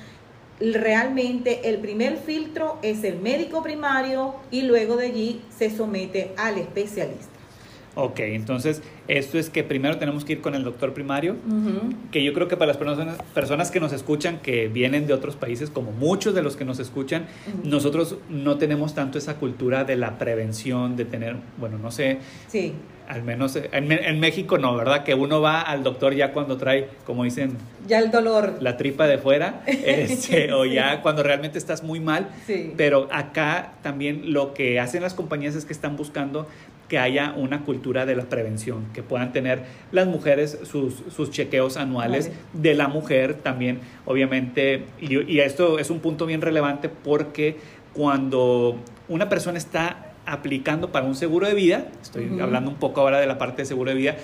realmente 0.61 1.69
el 1.69 1.79
primer 1.79 2.17
filtro 2.17 2.79
es 2.83 3.05
el 3.05 3.19
médico 3.19 3.63
primario 3.63 4.35
y 4.51 4.63
luego 4.63 4.97
de 4.97 5.07
allí 5.07 5.43
se 5.57 5.71
somete 5.71 6.33
al 6.37 6.59
especialista. 6.59 7.36
Ok, 7.99 8.21
entonces 8.21 8.83
esto 9.09 9.39
es 9.39 9.49
que 9.49 9.65
primero 9.65 9.97
tenemos 9.97 10.27
que 10.27 10.35
ir 10.35 10.43
con 10.43 10.55
el 10.55 10.65
doctor 10.65 10.93
primario, 10.93 11.37
que 12.13 12.23
yo 12.23 12.35
creo 12.35 12.47
que 12.47 12.55
para 12.55 12.69
las 12.69 12.77
personas, 12.77 13.17
personas 13.33 13.71
que 13.71 13.81
nos 13.81 13.95
escuchan, 13.95 14.39
que 14.41 14.69
vienen 14.69 15.07
de 15.07 15.15
otros 15.15 15.35
países, 15.35 15.71
como 15.71 15.93
muchos 15.93 16.35
de 16.35 16.43
los 16.43 16.57
que 16.57 16.67
nos 16.67 16.79
escuchan, 16.79 17.25
nosotros 17.65 18.17
no 18.29 18.59
tenemos 18.59 18.95
tanto 18.95 19.17
esa 19.17 19.37
cultura 19.37 19.85
de 19.85 19.97
la 19.97 20.19
prevención, 20.19 20.95
de 20.95 21.07
tener, 21.07 21.37
bueno, 21.57 21.79
no 21.79 21.91
sé, 21.91 22.19
sí. 22.49 22.75
al 23.09 23.23
menos 23.23 23.57
en, 23.57 24.21
México 24.21 24.59
no, 24.59 24.77
¿verdad? 24.77 25.03
Que 25.03 25.15
uno 25.15 25.41
va 25.41 25.63
al 25.63 25.83
doctor 25.83 26.15
ya 26.15 26.35
cuando 26.35 26.59
trae, 26.59 26.91
como 27.07 27.25
dicen, 27.25 27.57
ya 27.89 28.01
el 28.01 28.11
dolor, 28.11 28.59
la 28.61 28.77
tripa 28.77 29.07
de 29.07 29.17
fuera, 29.17 29.63
este, 29.67 30.53
o 30.53 30.67
ya 30.67 31.01
cuando 31.01 31.23
realmente 31.23 31.57
estás 31.57 31.83
muy 31.83 32.01
mal, 32.01 32.29
sí. 32.47 32.75
pero 32.77 33.09
acá 33.11 33.73
también 33.83 34.35
lo 34.35 34.53
que 34.53 34.81
hacen 34.81 35.01
las 35.01 35.15
compañías 35.15 35.55
es 35.55 35.65
que 35.65 35.73
están 35.73 35.97
buscando 35.97 36.47
que 36.89 36.99
haya 36.99 37.33
una 37.37 37.65
cultura 37.65 38.07
de 38.07 38.15
la 38.15 38.25
prevención, 38.25 38.87
que 38.93 39.03
puedan 39.03 39.33
tener 39.33 39.65
las 39.93 40.07
mujeres 40.07 40.59
sus, 40.63 41.31
chequeos 41.31 41.77
anuales 41.77 42.31
de 42.53 42.75
la 42.75 42.89
mujer 42.89 43.35
también, 43.35 43.81
obviamente, 44.05 44.85
y, 45.01 45.41
esto 45.41 45.79
es 45.79 45.91
un 45.91 46.01
punto 46.01 46.27
bien 46.27 46.41
relevante 46.41 46.89
porque 46.89 47.57
cuando 47.93 48.77
una 49.09 49.29
persona 49.29 49.59
está 49.59 50.13
aplicando 50.27 50.93
para 50.93 51.07
un 51.07 51.15
seguro 51.15 51.47
de 51.47 51.55
vida, 51.55 51.87
estoy 52.03 52.39
hablando 52.41 52.71
un 52.71 52.77
poco 52.77 53.01
ahora 53.01 53.21
de 53.21 53.27
la 53.27 53.39
parte 53.39 53.63
de 53.63 53.67
seguro 53.67 53.91
de 53.91 53.97
vida, 53.97 54.17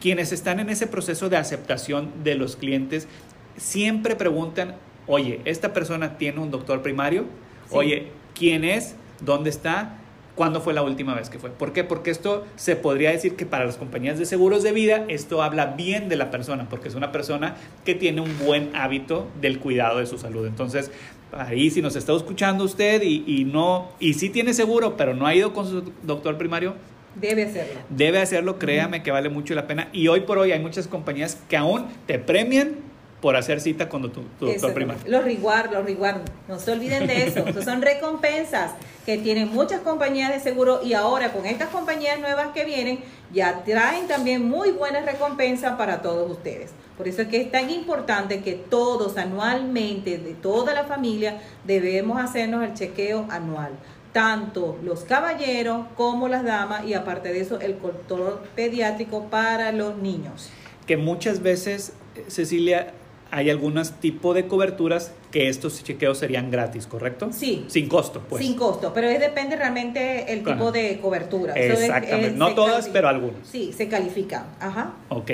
quienes 0.00 0.32
están 0.32 0.60
en 0.60 0.70
ese 0.70 0.86
proceso 0.86 1.28
de 1.28 1.36
aceptación 1.36 2.10
de 2.24 2.34
los 2.34 2.56
clientes 2.56 3.08
siempre 3.56 4.16
preguntan, 4.16 4.76
oye, 5.06 5.40
¿esta 5.44 5.72
persona 5.72 6.16
tiene 6.16 6.40
un 6.40 6.50
doctor 6.50 6.82
primario? 6.82 7.26
Oye, 7.70 8.08
¿quién 8.34 8.64
es? 8.64 8.96
¿Dónde 9.20 9.50
está? 9.50 9.99
Cuándo 10.40 10.62
fue 10.62 10.72
la 10.72 10.80
última 10.80 11.14
vez 11.14 11.28
que 11.28 11.38
fue. 11.38 11.50
¿Por 11.50 11.74
qué? 11.74 11.84
Porque 11.84 12.10
esto 12.10 12.46
se 12.56 12.74
podría 12.74 13.10
decir 13.10 13.36
que 13.36 13.44
para 13.44 13.66
las 13.66 13.76
compañías 13.76 14.18
de 14.18 14.24
seguros 14.24 14.62
de 14.62 14.72
vida 14.72 15.04
esto 15.08 15.42
habla 15.42 15.66
bien 15.66 16.08
de 16.08 16.16
la 16.16 16.30
persona, 16.30 16.66
porque 16.70 16.88
es 16.88 16.94
una 16.94 17.12
persona 17.12 17.56
que 17.84 17.94
tiene 17.94 18.22
un 18.22 18.38
buen 18.38 18.74
hábito 18.74 19.28
del 19.38 19.58
cuidado 19.58 19.98
de 19.98 20.06
su 20.06 20.16
salud. 20.16 20.46
Entonces, 20.46 20.90
ahí 21.32 21.68
si 21.68 21.82
nos 21.82 21.94
está 21.94 22.16
escuchando 22.16 22.64
usted 22.64 23.02
y, 23.02 23.44
no, 23.44 23.90
y 24.00 24.14
sí 24.14 24.30
tiene 24.30 24.54
seguro, 24.54 24.96
pero 24.96 25.12
no 25.12 25.26
ha 25.26 25.34
ido 25.34 25.52
con 25.52 25.68
su 25.68 25.92
doctor 26.04 26.38
primario, 26.38 26.74
Debe 27.16 27.42
hacerlo. 27.42 27.80
Debe 27.90 28.18
hacerlo, 28.20 28.58
créame 28.58 29.02
que 29.02 29.10
vale 29.10 29.28
mucho 29.28 29.54
la 29.54 29.66
pena. 29.66 29.90
Y 29.92 30.08
hoy 30.08 30.20
por 30.20 30.38
hoy 30.38 30.52
hay 30.52 30.60
muchas 30.60 30.88
compañías 30.88 31.42
que 31.50 31.58
aún 31.58 31.86
te 32.06 32.18
premian 32.18 32.76
por 33.20 33.36
hacer 33.36 33.60
cita 33.60 33.88
con 33.88 34.10
tu, 34.10 34.22
doctor 34.40 34.72
primario. 34.72 35.02
Los 35.06 35.24
reward, 35.24 35.72
los 35.72 35.84
reward, 35.84 36.22
no 36.48 36.58
se 36.58 36.72
olviden 36.72 37.06
de 37.06 37.26
eso. 37.26 37.44
son 37.62 37.82
recompensas 37.82 38.72
que 39.04 39.18
tienen 39.18 39.52
muchas 39.52 39.80
compañías 39.80 40.32
de 40.32 40.40
seguro 40.40 40.80
y 40.82 40.94
ahora 40.94 41.32
con 41.32 41.46
estas 41.46 41.68
compañías 41.68 42.18
nuevas 42.20 42.48
que 42.54 42.64
vienen 42.64 43.00
ya 43.32 43.62
traen 43.64 44.08
también 44.08 44.48
muy 44.48 44.70
buenas 44.70 45.04
recompensas 45.04 45.76
para 45.76 46.02
todos 46.02 46.30
ustedes. 46.30 46.70
Por 46.96 47.08
eso 47.08 47.22
es 47.22 47.28
que 47.28 47.40
es 47.40 47.50
tan 47.50 47.70
importante 47.70 48.42
que 48.42 48.52
todos 48.52 49.16
anualmente, 49.16 50.18
de 50.18 50.34
toda 50.34 50.74
la 50.74 50.84
familia, 50.84 51.40
debemos 51.64 52.22
hacernos 52.22 52.64
el 52.64 52.74
chequeo 52.74 53.26
anual 53.30 53.72
tanto 54.12 54.76
los 54.82 55.04
caballeros 55.04 55.86
como 55.96 56.28
las 56.28 56.44
damas 56.44 56.84
y 56.84 56.94
aparte 56.94 57.32
de 57.32 57.40
eso 57.40 57.60
el 57.60 57.76
control 57.76 58.40
pediátrico 58.56 59.24
para 59.26 59.72
los 59.72 59.96
niños. 59.96 60.50
Que 60.86 60.96
muchas 60.96 61.42
veces, 61.42 61.92
Cecilia, 62.28 62.92
hay 63.30 63.50
algunos 63.50 63.92
tipos 63.92 64.34
de 64.34 64.46
coberturas 64.46 65.12
que 65.30 65.48
estos 65.48 65.82
chequeos 65.84 66.18
serían 66.18 66.50
gratis, 66.50 66.86
¿correcto? 66.86 67.30
Sí. 67.32 67.64
Sin 67.68 67.88
costo, 67.88 68.22
pues. 68.28 68.44
Sin 68.44 68.56
costo, 68.56 68.92
pero 68.92 69.08
depende 69.08 69.56
realmente 69.56 70.32
el 70.32 70.42
tipo 70.44 70.72
de 70.72 70.98
cobertura. 71.00 71.54
Exactamente. 71.54 72.36
no 72.36 72.54
todas, 72.54 72.88
pero 72.88 73.08
algunas. 73.08 73.46
Sí, 73.46 73.72
se 73.72 73.88
califican. 73.88 74.46
Ajá. 74.58 74.94
Ok. 75.08 75.32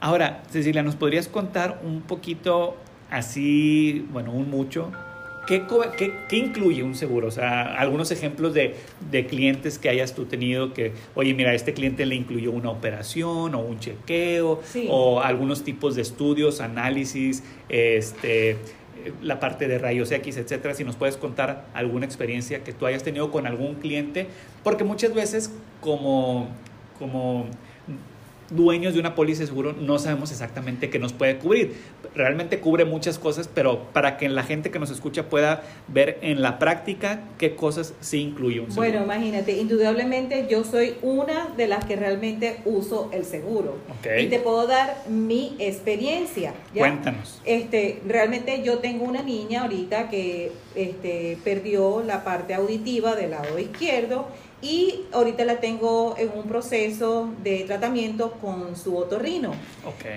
Ahora, 0.00 0.42
Cecilia, 0.50 0.82
¿nos 0.82 0.96
podrías 0.96 1.28
contar 1.28 1.80
un 1.84 2.02
poquito 2.02 2.76
así, 3.10 4.06
bueno, 4.10 4.32
un 4.32 4.50
mucho, 4.50 4.90
¿Qué, 5.46 5.64
qué, 6.28 6.36
incluye 6.36 6.82
un 6.82 6.94
seguro? 6.94 7.28
O 7.28 7.30
sea, 7.30 7.74
algunos 7.76 8.10
ejemplos 8.10 8.52
de, 8.52 8.74
de, 9.10 9.26
clientes 9.26 9.78
que 9.78 9.88
hayas 9.88 10.14
tú 10.14 10.24
tenido 10.24 10.74
que, 10.74 10.92
oye, 11.14 11.34
mira, 11.34 11.54
este 11.54 11.72
cliente 11.72 12.04
le 12.04 12.16
incluyó 12.16 12.50
una 12.50 12.70
operación 12.70 13.54
o 13.54 13.60
un 13.60 13.78
chequeo 13.78 14.60
o 14.88 15.20
algunos 15.20 15.62
tipos 15.62 15.94
de 15.94 16.02
estudios, 16.02 16.60
análisis, 16.60 17.44
este, 17.68 18.56
la 19.22 19.38
parte 19.40 19.68
de 19.68 19.78
rayos 19.78 20.10
X, 20.10 20.36
etcétera. 20.36 20.74
Si 20.74 20.84
nos 20.84 20.96
puedes 20.96 21.16
contar 21.16 21.66
alguna 21.74 22.06
experiencia 22.06 22.64
que 22.64 22.72
tú 22.72 22.86
hayas 22.86 23.02
tenido 23.02 23.30
con 23.30 23.46
algún 23.46 23.76
cliente, 23.76 24.26
porque 24.64 24.84
muchas 24.84 25.14
veces 25.14 25.52
como, 25.80 26.48
como 26.98 27.46
dueños 28.50 28.94
de 28.94 29.00
una 29.00 29.14
póliza 29.14 29.40
de 29.40 29.46
seguro 29.46 29.72
no 29.72 29.98
sabemos 29.98 30.30
exactamente 30.30 30.90
qué 30.90 30.98
nos 30.98 31.12
puede 31.12 31.38
cubrir. 31.38 31.74
Realmente 32.14 32.60
cubre 32.60 32.84
muchas 32.84 33.18
cosas, 33.18 33.48
pero 33.52 33.84
para 33.92 34.16
que 34.16 34.28
la 34.28 34.42
gente 34.42 34.70
que 34.70 34.78
nos 34.78 34.90
escucha 34.90 35.28
pueda 35.28 35.62
ver 35.88 36.18
en 36.22 36.42
la 36.42 36.58
práctica 36.58 37.22
qué 37.38 37.54
cosas 37.54 37.94
sí 38.00 38.18
incluye 38.18 38.60
un 38.60 38.70
seguro. 38.70 38.88
Bueno, 38.88 39.04
imagínate, 39.04 39.52
indudablemente 39.52 40.46
yo 40.48 40.64
soy 40.64 40.94
una 41.02 41.48
de 41.56 41.66
las 41.66 41.84
que 41.84 41.96
realmente 41.96 42.60
uso 42.64 43.10
el 43.12 43.24
seguro. 43.24 43.76
Y 44.18 44.26
te 44.26 44.38
puedo 44.38 44.66
dar 44.66 44.96
mi 45.08 45.56
experiencia. 45.58 46.54
Cuéntanos. 46.74 47.40
Este, 47.44 48.00
realmente 48.06 48.62
yo 48.62 48.78
tengo 48.78 49.04
una 49.04 49.22
niña 49.22 49.62
ahorita 49.62 50.08
que 50.08 50.52
este, 50.74 51.38
perdió 51.44 52.02
la 52.02 52.24
parte 52.24 52.54
auditiva 52.54 53.14
del 53.16 53.30
lado 53.30 53.58
izquierdo 53.58 54.28
y 54.62 55.02
ahorita 55.12 55.44
la 55.44 55.60
tengo 55.60 56.14
en 56.18 56.30
un 56.34 56.44
proceso 56.44 57.28
de 57.42 57.64
tratamiento 57.64 58.32
con 58.32 58.74
su 58.76 58.96
otorrino. 58.96 59.52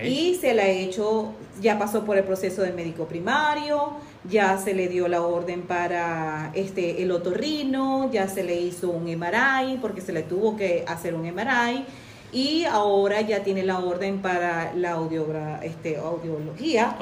Y 0.06 0.36
se 0.36 0.54
la 0.54 0.68
he 0.68 0.84
hecho, 0.84 1.34
ya 1.62 1.78
pasó 1.78 2.06
por 2.06 2.18
el 2.18 2.24
proceso 2.24 2.62
del 2.62 2.74
médico 2.74 3.06
primario, 3.06 3.94
ya 4.30 4.58
se 4.58 4.74
le 4.74 4.88
dio 4.88 5.08
la 5.08 5.22
orden 5.22 5.64
para 5.64 6.52
este 6.54 7.04
el 7.04 7.12
otorrino, 7.12 8.10
ya 8.12 8.28
se 8.28 8.44
le 8.44 8.56
hizo 8.60 8.90
un 8.90 9.06
MRI 9.06 9.78
porque 9.82 10.02
se 10.02 10.14
le 10.14 10.24
tuvo 10.24 10.56
que 10.56 10.86
hacer 10.88 11.16
un 11.16 11.24
MRI 11.24 11.86
y 12.32 12.66
ahora 12.66 13.22
ya 13.22 13.44
tiene 13.44 13.64
la 13.64 13.80
orden 13.80 14.22
para 14.22 14.74
la 14.76 14.92
audiogra, 14.92 15.60
este, 15.64 15.98
audiología 15.98 16.98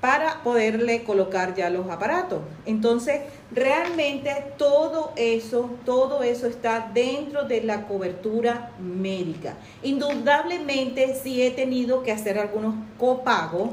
para 0.00 0.42
poderle 0.42 1.02
colocar 1.02 1.54
ya 1.54 1.68
los 1.68 1.90
aparatos. 1.90 2.40
Entonces, 2.64 3.20
realmente 3.52 4.30
todo 4.56 5.12
eso, 5.16 5.70
todo 5.84 6.22
eso 6.22 6.46
está 6.46 6.90
dentro 6.94 7.44
de 7.44 7.62
la 7.62 7.86
cobertura 7.86 8.70
médica. 8.80 9.56
Indudablemente 9.82 11.14
sí 11.22 11.42
he 11.42 11.50
tenido 11.50 12.02
que 12.02 12.12
hacer 12.12 12.38
algunos 12.38 12.74
copagos, 12.98 13.70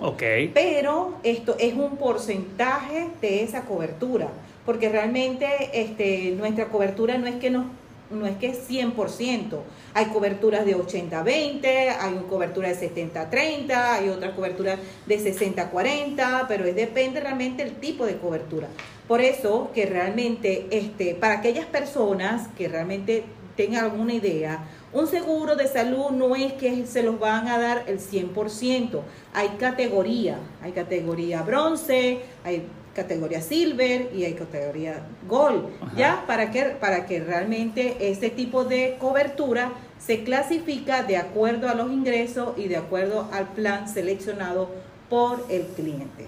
pero 0.54 1.13
esto 1.24 1.56
es 1.60 1.74
un 1.75 1.98
porcentaje 1.98 3.08
de 3.22 3.44
esa 3.44 3.62
cobertura, 3.62 4.27
porque 4.66 4.89
realmente 4.89 5.48
este, 5.74 6.32
nuestra 6.32 6.66
cobertura 6.66 7.18
no 7.18 7.27
es 7.27 7.36
que 7.36 7.50
nos 7.50 7.68
no 8.09 8.25
es 8.25 8.37
que 8.37 8.47
es 8.47 8.69
100%. 8.69 9.59
Hay 9.93 10.05
coberturas 10.05 10.65
de 10.65 10.75
80-20, 10.75 11.65
hay 11.99 12.13
una 12.13 12.27
cobertura 12.27 12.69
de 12.69 12.75
70-30, 12.75 13.71
hay 13.71 14.09
otras 14.09 14.33
coberturas 14.33 14.79
de 15.05 15.19
60-40, 15.19 16.45
pero 16.47 16.65
es, 16.65 16.75
depende 16.75 17.19
realmente 17.19 17.63
del 17.63 17.75
tipo 17.75 18.05
de 18.05 18.17
cobertura. 18.17 18.67
Por 19.07 19.21
eso 19.21 19.71
que 19.73 19.85
realmente, 19.85 20.67
este, 20.71 21.15
para 21.15 21.35
aquellas 21.35 21.65
personas 21.65 22.47
que 22.57 22.67
realmente 22.67 23.23
tengan 23.55 23.85
alguna 23.85 24.13
idea, 24.13 24.67
un 24.93 25.07
seguro 25.07 25.55
de 25.55 25.67
salud 25.67 26.11
no 26.11 26.35
es 26.35 26.53
que 26.53 26.85
se 26.85 27.03
los 27.03 27.19
van 27.19 27.47
a 27.47 27.57
dar 27.57 27.83
el 27.87 27.99
100%. 27.99 29.01
Hay 29.33 29.49
categoría, 29.59 30.39
hay 30.61 30.71
categoría 30.71 31.41
bronce, 31.41 32.19
hay 32.43 32.63
categoría 32.98 33.42
silver 33.42 34.10
y 34.13 34.25
hay 34.25 34.34
categoría 34.34 35.06
gold, 35.30 35.70
¿ya? 35.96 36.24
Para 36.25 36.50
que, 36.50 36.63
para 36.63 37.06
que 37.06 37.20
realmente 37.20 37.96
este 38.00 38.32
tipo 38.32 38.66
de 38.66 38.98
cobertura 39.00 39.72
se 40.00 40.24
clasifica 40.24 41.04
de 41.04 41.18
acuerdo 41.18 41.70
a 41.70 41.75
los 41.75 41.92
ingresos 41.92 42.58
y 42.58 42.68
de 42.68 42.77
acuerdo 42.77 43.30
al 43.32 43.54
plan 43.54 43.88
seleccionado 43.88 44.72
por 45.12 45.46
el 45.50 45.62
cliente. 45.68 46.25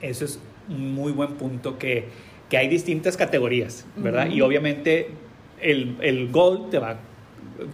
Eso 0.00 0.24
es 0.24 0.40
un 0.66 0.94
muy 0.94 1.12
buen 1.12 1.34
punto 1.34 1.78
que, 1.78 2.08
que 2.48 2.56
hay 2.56 2.68
distintas 2.68 3.18
categorías, 3.18 3.84
¿verdad? 3.94 4.30
Y 4.30 4.40
obviamente 4.40 5.10
el, 5.60 5.98
el 6.00 6.32
gold 6.32 6.70
te 6.70 6.78
va 6.78 6.96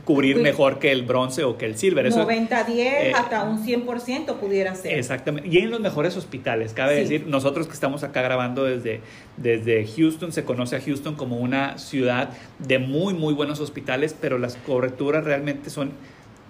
cubrir 0.04 0.36
mejor 0.36 0.78
que 0.78 0.92
el 0.92 1.02
bronce 1.02 1.44
o 1.44 1.56
que 1.56 1.66
el 1.66 1.76
silver. 1.76 2.10
90-10 2.10 2.68
eh, 2.78 3.12
hasta 3.14 3.44
un 3.44 3.64
100% 3.64 4.36
pudiera 4.36 4.74
ser. 4.74 4.98
Exactamente. 4.98 5.48
Y 5.48 5.58
en 5.58 5.70
los 5.70 5.80
mejores 5.80 6.16
hospitales, 6.16 6.72
cabe 6.72 6.94
decir, 6.94 7.26
nosotros 7.26 7.66
que 7.66 7.74
estamos 7.74 8.04
acá 8.04 8.22
grabando 8.22 8.64
desde, 8.64 9.00
desde 9.36 9.86
Houston, 9.86 10.32
se 10.32 10.44
conoce 10.44 10.76
a 10.76 10.80
Houston 10.80 11.14
como 11.14 11.38
una 11.38 11.78
ciudad 11.78 12.30
de 12.58 12.78
muy, 12.78 13.14
muy 13.14 13.34
buenos 13.34 13.60
hospitales, 13.60 14.14
pero 14.18 14.38
las 14.38 14.56
coberturas 14.56 15.24
realmente 15.24 15.70
son 15.70 15.92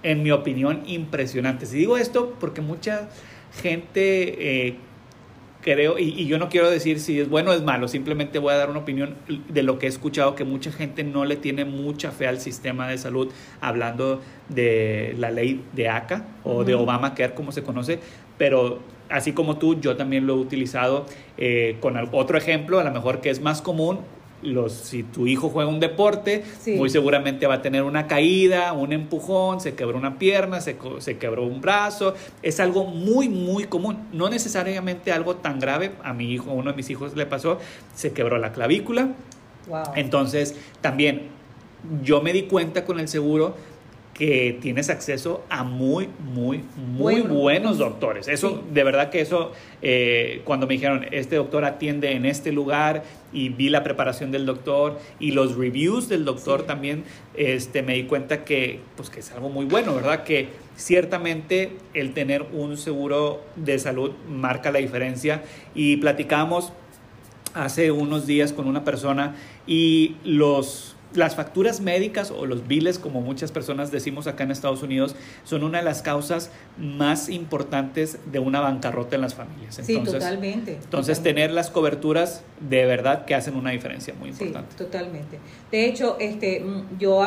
en 0.02 0.22
mi 0.22 0.30
opinión, 0.30 0.82
impresionantes. 0.86 1.72
Y 1.74 1.78
digo 1.78 1.96
esto 1.96 2.36
porque 2.38 2.60
mucha 2.60 3.08
gente 3.62 4.66
eh, 4.66 4.76
creo, 5.60 5.98
y, 5.98 6.26
yo 6.26 6.38
no 6.38 6.48
quiero 6.48 6.70
decir 6.70 7.00
si 7.00 7.20
es 7.20 7.28
bueno 7.28 7.50
o 7.50 7.54
es 7.54 7.62
malo, 7.62 7.88
simplemente 7.88 8.38
voy 8.38 8.52
a 8.52 8.56
dar 8.56 8.70
una 8.70 8.80
opinión 8.80 9.16
de 9.48 9.62
lo 9.62 9.78
que 9.78 9.86
he 9.86 9.88
escuchado, 9.88 10.34
que 10.34 10.44
mucha 10.44 10.72
gente 10.72 11.04
no 11.04 11.24
le 11.24 11.36
tiene 11.36 11.64
mucha 11.64 12.10
fe 12.10 12.26
al 12.26 12.40
sistema 12.40 12.88
de 12.88 12.98
salud, 12.98 13.30
hablando 13.60 14.20
de 14.48 15.14
la 15.18 15.30
ley 15.30 15.62
de 15.72 15.88
ACA 15.88 16.26
o 16.44 16.64
de 16.64 16.74
Obamacare, 16.74 17.34
como 17.34 17.52
se 17.52 17.62
conoce, 17.62 18.00
pero 18.36 18.80
así 19.08 19.32
como 19.32 19.58
tú, 19.58 19.80
yo 19.80 19.96
también 19.96 20.26
lo 20.26 20.34
he 20.34 20.38
utilizado 20.38 21.06
eh, 21.36 21.76
con 21.80 21.96
otro 22.12 22.38
ejemplo, 22.38 22.78
a 22.78 22.84
lo 22.84 22.92
mejor 22.92 23.20
que 23.20 23.30
es 23.30 23.40
más 23.40 23.62
común, 23.62 24.00
los, 24.42 24.72
si 24.72 25.02
tu 25.02 25.26
hijo 25.26 25.48
juega 25.48 25.68
un 25.68 25.80
deporte, 25.80 26.44
muy 26.76 26.90
seguramente 26.90 27.46
va 27.46 27.54
a 27.54 27.62
tener 27.62 27.82
una 27.82 28.06
caída, 28.06 28.72
un 28.72 28.92
empujón, 28.92 29.60
se 29.60 29.74
quebró 29.74 29.98
una 29.98 30.18
pierna, 30.18 30.60
se, 30.60 30.76
se, 30.98 31.18
quebró 31.18 31.44
un 31.44 31.60
brazo. 31.60 32.14
Es 32.42 32.60
algo 32.60 32.84
muy, 32.84 33.28
muy 33.28 33.64
común. 33.64 34.08
No 34.12 34.28
necesariamente 34.28 35.12
algo 35.12 35.36
tan 35.36 35.58
grave. 35.58 35.92
A 36.02 36.12
mi 36.12 36.32
hijo, 36.32 36.50
a 36.50 36.54
uno 36.54 36.70
de 36.70 36.76
mis 36.76 36.90
hijos 36.90 37.16
le 37.16 37.26
pasó, 37.26 37.58
se 37.94 38.12
quebró 38.12 38.38
la 38.38 38.52
clavícula. 38.52 39.08
Entonces, 39.94 40.56
también 40.80 41.28
yo 42.02 42.22
me 42.22 42.32
di 42.32 42.42
cuenta 42.42 42.84
con 42.84 43.00
el 43.00 43.08
seguro 43.08 43.54
que 44.18 44.58
tienes 44.60 44.90
acceso 44.90 45.44
a 45.48 45.62
muy, 45.62 46.08
muy, 46.18 46.64
muy 46.76 47.20
buenos 47.20 47.78
doctores. 47.78 48.26
Eso, 48.26 48.64
de 48.72 48.82
verdad 48.82 49.10
que 49.10 49.20
eso, 49.20 49.52
eh, 49.80 50.42
cuando 50.44 50.66
me 50.66 50.74
dijeron, 50.74 51.06
este 51.12 51.36
doctor 51.36 51.64
atiende 51.64 52.10
en 52.10 52.26
este 52.26 52.50
lugar 52.50 53.04
y 53.32 53.50
vi 53.50 53.68
la 53.68 53.84
preparación 53.84 54.32
del 54.32 54.44
doctor 54.44 54.98
y 55.20 55.30
los 55.30 55.54
reviews 55.54 56.08
del 56.08 56.24
doctor 56.24 56.64
también, 56.64 57.04
este, 57.36 57.82
me 57.82 57.94
di 57.94 58.04
cuenta 58.04 58.44
que, 58.44 58.80
pues, 58.96 59.08
que 59.08 59.20
es 59.20 59.30
algo 59.30 59.50
muy 59.50 59.66
bueno, 59.66 59.94
¿verdad? 59.94 60.24
Que 60.24 60.48
ciertamente 60.74 61.76
el 61.94 62.12
tener 62.12 62.44
un 62.52 62.76
seguro 62.76 63.40
de 63.54 63.78
salud 63.78 64.10
marca 64.28 64.72
la 64.72 64.80
diferencia 64.80 65.44
y 65.76 65.98
platicamos 65.98 66.72
hace 67.54 67.92
unos 67.92 68.26
días 68.26 68.52
con 68.52 68.66
una 68.66 68.82
persona 68.82 69.36
y 69.64 70.16
los 70.24 70.96
las 71.14 71.36
facturas 71.36 71.80
médicas 71.80 72.30
o 72.30 72.44
los 72.46 72.66
biles, 72.66 72.98
como 72.98 73.20
muchas 73.20 73.50
personas 73.50 73.90
decimos 73.90 74.26
acá 74.26 74.44
en 74.44 74.50
Estados 74.50 74.82
Unidos, 74.82 75.16
son 75.44 75.64
una 75.64 75.78
de 75.78 75.84
las 75.84 76.02
causas 76.02 76.50
más 76.76 77.28
importantes 77.28 78.18
de 78.30 78.38
una 78.38 78.60
bancarrota 78.60 79.16
en 79.16 79.22
las 79.22 79.34
familias. 79.34 79.80
sí, 79.82 79.98
totalmente. 79.98 80.78
Entonces, 80.82 81.22
tener 81.22 81.50
las 81.50 81.70
coberturas 81.70 82.42
de 82.60 82.84
verdad 82.84 83.24
que 83.24 83.34
hacen 83.34 83.56
una 83.56 83.70
diferencia 83.70 84.14
muy 84.18 84.30
importante. 84.30 84.72
Sí, 84.72 84.78
totalmente. 84.78 85.38
De 85.70 85.86
hecho, 85.86 86.16
este, 86.20 86.60
mm, 86.60 86.98
yo 86.98 87.24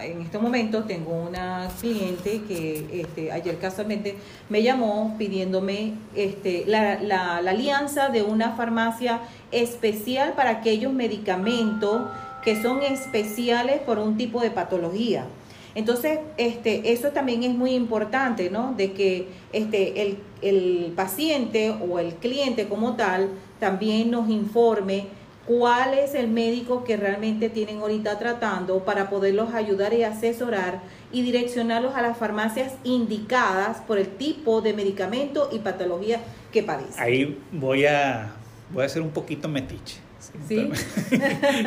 en 0.00 0.22
este 0.22 0.38
momento 0.38 0.84
tengo 0.84 1.12
una 1.12 1.68
cliente 1.80 2.42
que 2.46 3.00
este, 3.00 3.32
ayer 3.32 3.58
casualmente 3.58 4.16
me 4.48 4.62
llamó 4.62 5.16
pidiéndome 5.18 5.94
este, 6.14 6.64
la, 6.66 7.00
la, 7.00 7.40
la 7.40 7.50
alianza 7.50 8.08
de 8.08 8.22
una 8.22 8.52
farmacia 8.52 9.20
especial 9.50 10.34
para 10.34 10.50
aquellos 10.50 10.92
medicamentos 10.92 12.02
que 12.44 12.60
son 12.60 12.82
especiales 12.82 13.80
por 13.80 13.98
un 13.98 14.16
tipo 14.16 14.40
de 14.40 14.50
patología. 14.50 15.26
Entonces, 15.74 16.18
este, 16.36 16.92
eso 16.92 17.10
también 17.10 17.42
es 17.42 17.54
muy 17.54 17.72
importante, 17.72 18.50
¿no? 18.50 18.74
De 18.76 18.92
que 18.92 19.28
este, 19.52 20.02
el, 20.02 20.18
el 20.42 20.92
paciente 20.96 21.70
o 21.70 21.98
el 21.98 22.14
cliente 22.14 22.66
como 22.66 22.96
tal 22.96 23.30
también 23.60 24.10
nos 24.10 24.28
informe 24.28 25.06
cuál 25.46 25.94
es 25.94 26.14
el 26.14 26.28
médico 26.28 26.84
que 26.84 26.96
realmente 26.96 27.48
tienen 27.48 27.78
ahorita 27.78 28.18
tratando 28.18 28.84
para 28.84 29.08
poderlos 29.08 29.54
ayudar 29.54 29.94
y 29.94 30.02
asesorar 30.02 30.82
y 31.10 31.22
direccionarlos 31.22 31.94
a 31.94 32.02
las 32.02 32.18
farmacias 32.18 32.74
indicadas 32.84 33.78
por 33.78 33.98
el 33.98 34.08
tipo 34.08 34.60
de 34.60 34.74
medicamento 34.74 35.48
y 35.50 35.60
patología 35.60 36.20
que 36.52 36.62
padecen. 36.62 37.02
Ahí 37.02 37.38
voy 37.50 37.86
a, 37.86 38.32
voy 38.70 38.84
a 38.84 38.88
ser 38.90 39.00
un 39.00 39.10
poquito 39.10 39.48
metiche. 39.48 40.07
¿Sí? 40.46 40.70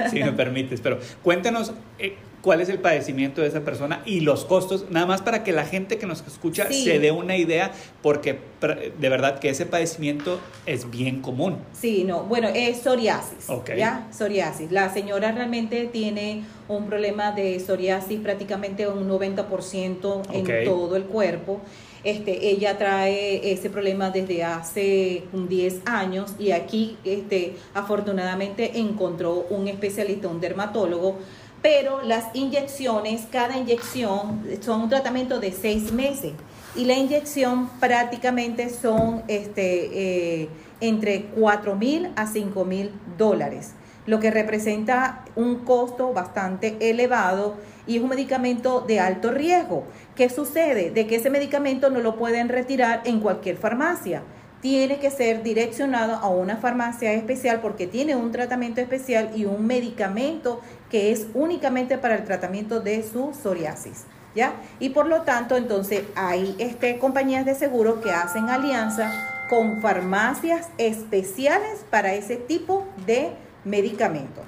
si 0.10 0.20
me 0.24 0.32
permites, 0.32 0.82
pero 0.82 1.00
cuéntanos 1.24 1.74
eh, 2.00 2.16
cuál 2.42 2.62
es 2.62 2.70
el 2.70 2.80
padecimiento 2.80 3.42
de 3.42 3.48
esa 3.48 3.62
persona 3.62 4.02
y 4.06 4.22
los 4.22 4.46
costos, 4.46 4.86
nada 4.90 5.06
más 5.06 5.22
para 5.22 5.44
que 5.44 5.52
la 5.52 5.66
gente 5.66 5.98
que 5.98 6.06
nos 6.06 6.26
escucha 6.26 6.68
se 6.72 7.00
dé 7.00 7.12
una 7.12 7.38
idea, 7.38 7.72
porque 8.02 8.40
de 8.62 9.10
verdad 9.10 9.40
que 9.40 9.50
ese 9.50 9.66
padecimiento 9.66 10.40
es 10.66 10.90
bien 10.90 11.22
común. 11.22 11.58
Sí, 11.80 12.04
no, 12.04 12.24
bueno, 12.24 12.50
es 12.54 12.82
psoriasis. 12.82 13.48
¿Ya? 13.78 14.08
Psoriasis. 14.12 14.72
La 14.72 14.92
señora 14.94 15.32
realmente 15.32 15.86
tiene 15.86 16.44
un 16.68 16.88
problema 16.88 17.32
de 17.32 17.60
psoriasis 17.60 18.20
prácticamente 18.20 18.88
un 18.88 19.08
90% 19.10 20.22
en 20.34 20.66
todo 20.66 20.96
el 20.96 21.04
cuerpo. 21.04 21.62
Este, 22.04 22.50
ella 22.50 22.78
trae 22.80 23.52
ese 23.52 23.70
problema 23.70 24.10
desde 24.10 24.44
hace 24.44 25.24
10 25.34 25.82
años 25.86 26.34
y 26.40 26.52
aquí 26.52 26.98
este, 27.04 27.56
afortunadamente 27.76 28.80
encontró 28.80 29.46
un 29.52 29.68
especialista, 29.68 30.28
un 30.28 30.42
dermatólogo, 30.42 31.20
pero 31.62 32.02
las 32.02 32.36
inyecciones, 32.36 33.28
cada 33.32 33.56
inyección 33.56 34.44
son 34.62 34.82
un 34.82 34.90
tratamiento 34.90 35.40
de 35.40 35.52
6 35.52 35.92
meses 35.92 36.34
y 36.76 36.86
la 36.86 36.96
inyección 36.96 37.70
prácticamente 37.80 38.70
son 38.72 39.22
este, 39.28 40.42
eh, 40.42 40.50
entre 40.80 41.26
4 41.36 41.76
mil 41.76 42.10
a 42.16 42.26
5 42.26 42.66
mil 42.66 42.90
dólares 43.16 43.76
lo 44.12 44.20
que 44.20 44.30
representa 44.30 45.24
un 45.38 45.60
costo 45.60 46.12
bastante 46.12 46.76
elevado 46.82 47.56
y 47.88 47.96
es 47.96 48.04
un 48.04 48.10
medicamento 48.10 48.82
de 48.82 49.00
alto 49.00 49.32
riesgo. 49.32 49.86
¿Qué 50.16 50.30
sucede? 50.30 50.92
De 50.92 51.08
que 51.08 51.16
ese 51.16 51.30
medicamento 51.30 51.90
no 51.90 52.02
lo 52.02 52.18
pueden 52.18 52.50
retirar 52.50 53.04
en 53.06 53.22
cualquier 53.22 53.56
farmacia. 53.56 54.22
Tiene 54.60 55.00
que 55.00 55.12
ser 55.12 55.44
direccionado 55.44 56.16
a 56.16 56.28
una 56.28 56.58
farmacia 56.58 57.14
especial 57.14 57.62
porque 57.62 57.88
tiene 57.88 58.18
un 58.18 58.34
tratamiento 58.34 58.82
especial 58.82 59.32
y 59.34 59.46
un 59.46 59.66
medicamento 59.66 60.60
que 60.90 61.14
es 61.14 61.28
únicamente 61.34 61.98
para 61.98 62.16
el 62.16 62.26
tratamiento 62.26 62.82
de 62.82 63.04
su 63.04 63.34
psoriasis. 63.34 64.04
¿Ya? 64.36 64.56
Y 64.82 64.90
por 64.90 65.08
lo 65.08 65.22
tanto, 65.22 65.56
entonces 65.56 66.04
hay 66.16 66.54
este, 66.60 67.00
compañías 67.00 67.46
de 67.46 67.56
seguro 67.56 68.02
que 68.02 68.12
hacen 68.12 68.50
alianza 68.50 69.10
con 69.50 69.82
farmacias 69.82 70.68
especiales 70.78 71.86
para 71.90 72.14
ese 72.14 72.36
tipo 72.36 72.86
de 73.06 73.32
medicamento. 73.66 74.44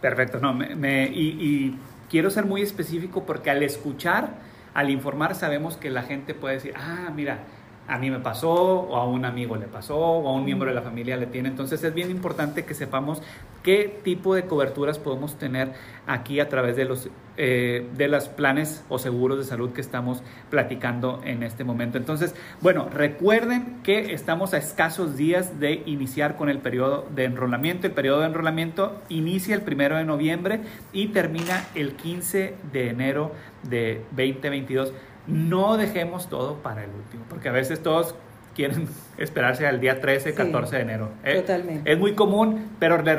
Perfecto, 0.00 0.38
no, 0.38 0.54
me, 0.54 1.06
y, 1.06 1.76
quiero 2.08 2.30
ser 2.30 2.44
muy 2.44 2.62
específico 2.62 3.24
porque 3.26 3.50
al 3.50 3.62
escuchar, 3.62 4.30
al 4.74 4.90
informar, 4.90 5.34
sabemos 5.34 5.76
que 5.76 5.90
la 5.90 6.02
gente 6.02 6.34
puede 6.34 6.54
decir, 6.54 6.74
ah, 6.76 7.10
mira, 7.14 7.40
a 7.88 7.98
mí 7.98 8.10
me 8.10 8.20
pasó, 8.20 8.52
o 8.52 8.96
a 8.96 9.06
un 9.06 9.24
amigo 9.24 9.56
le 9.56 9.66
pasó, 9.66 9.98
o 9.98 10.28
a 10.28 10.32
un 10.32 10.44
miembro 10.44 10.68
de 10.68 10.74
la 10.74 10.82
familia 10.82 11.16
le 11.16 11.26
tiene. 11.26 11.48
Entonces 11.48 11.82
es 11.82 11.94
bien 11.94 12.10
importante 12.10 12.64
que 12.64 12.74
sepamos 12.74 13.22
qué 13.62 14.00
tipo 14.04 14.34
de 14.34 14.44
coberturas 14.44 14.98
podemos 14.98 15.38
tener 15.38 15.72
aquí 16.06 16.38
a 16.38 16.48
través 16.48 16.76
de 16.76 16.84
los 16.84 17.10
eh, 17.40 17.86
de 17.96 18.08
los 18.08 18.26
planes 18.26 18.84
o 18.88 18.98
seguros 18.98 19.38
de 19.38 19.44
salud 19.44 19.70
que 19.70 19.80
estamos 19.80 20.24
platicando 20.50 21.20
en 21.24 21.44
este 21.44 21.62
momento. 21.62 21.96
Entonces, 21.96 22.34
bueno, 22.60 22.88
recuerden 22.92 23.78
que 23.84 24.12
estamos 24.12 24.54
a 24.54 24.58
escasos 24.58 25.16
días 25.16 25.60
de 25.60 25.84
iniciar 25.86 26.34
con 26.34 26.48
el 26.48 26.58
periodo 26.58 27.06
de 27.14 27.26
enrolamiento. 27.26 27.86
El 27.86 27.92
periodo 27.92 28.22
de 28.22 28.26
enrolamiento 28.26 29.00
inicia 29.08 29.54
el 29.54 29.62
primero 29.62 29.96
de 29.96 30.04
noviembre 30.04 30.62
y 30.92 31.08
termina 31.08 31.64
el 31.76 31.92
15 31.92 32.56
de 32.72 32.88
enero 32.88 33.30
de 33.62 34.02
2022 34.10 34.92
no 35.28 35.76
dejemos 35.76 36.28
todo 36.28 36.56
para 36.56 36.84
el 36.84 36.90
último, 36.90 37.24
porque 37.28 37.48
a 37.48 37.52
veces 37.52 37.82
todos 37.82 38.14
quieren 38.54 38.88
esperarse 39.18 39.66
al 39.66 39.80
día 39.80 40.00
13, 40.00 40.34
14 40.34 40.76
de 40.76 40.82
enero. 40.82 41.10
¿eh? 41.22 41.40
Totalmente. 41.40 41.92
Es 41.92 41.98
muy 41.98 42.14
común, 42.14 42.70
pero 42.80 43.00
les 43.02 43.18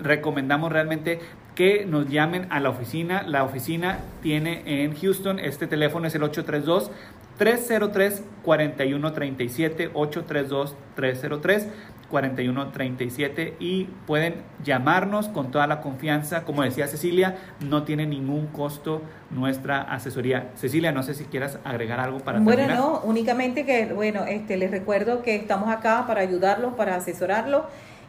recomendamos 0.00 0.72
realmente 0.72 1.20
que 1.54 1.84
nos 1.84 2.08
llamen 2.08 2.46
a 2.50 2.60
la 2.60 2.70
oficina. 2.70 3.22
La 3.22 3.44
oficina 3.44 3.98
tiene 4.22 4.62
en 4.64 4.94
Houston, 4.94 5.40
este 5.40 5.66
teléfono 5.66 6.06
es 6.06 6.14
el 6.14 6.22
832 6.22 6.90
303 7.36 8.24
4137 8.44 9.90
832 9.92 10.76
303 10.94 11.68
4137 12.10 13.56
y 13.60 13.84
pueden 14.06 14.42
llamarnos 14.64 15.28
con 15.28 15.50
toda 15.50 15.66
la 15.66 15.80
confianza. 15.80 16.44
Como 16.44 16.62
decía 16.62 16.86
Cecilia, 16.86 17.36
no 17.60 17.82
tiene 17.82 18.06
ningún 18.06 18.46
costo 18.46 19.02
nuestra 19.30 19.82
asesoría. 19.82 20.50
Cecilia, 20.54 20.92
no 20.92 21.02
sé 21.02 21.14
si 21.14 21.24
quieras 21.24 21.58
agregar 21.64 22.00
algo 22.00 22.20
para 22.20 22.40
Bueno, 22.40 22.66
no, 22.74 23.00
únicamente 23.04 23.64
que, 23.64 23.86
bueno, 23.92 24.24
este, 24.24 24.56
les 24.56 24.70
recuerdo 24.70 25.22
que 25.22 25.36
estamos 25.36 25.68
acá 25.68 26.06
para 26.06 26.20
ayudarlos, 26.20 26.74
para 26.74 26.96
asesorarlos 26.96 27.62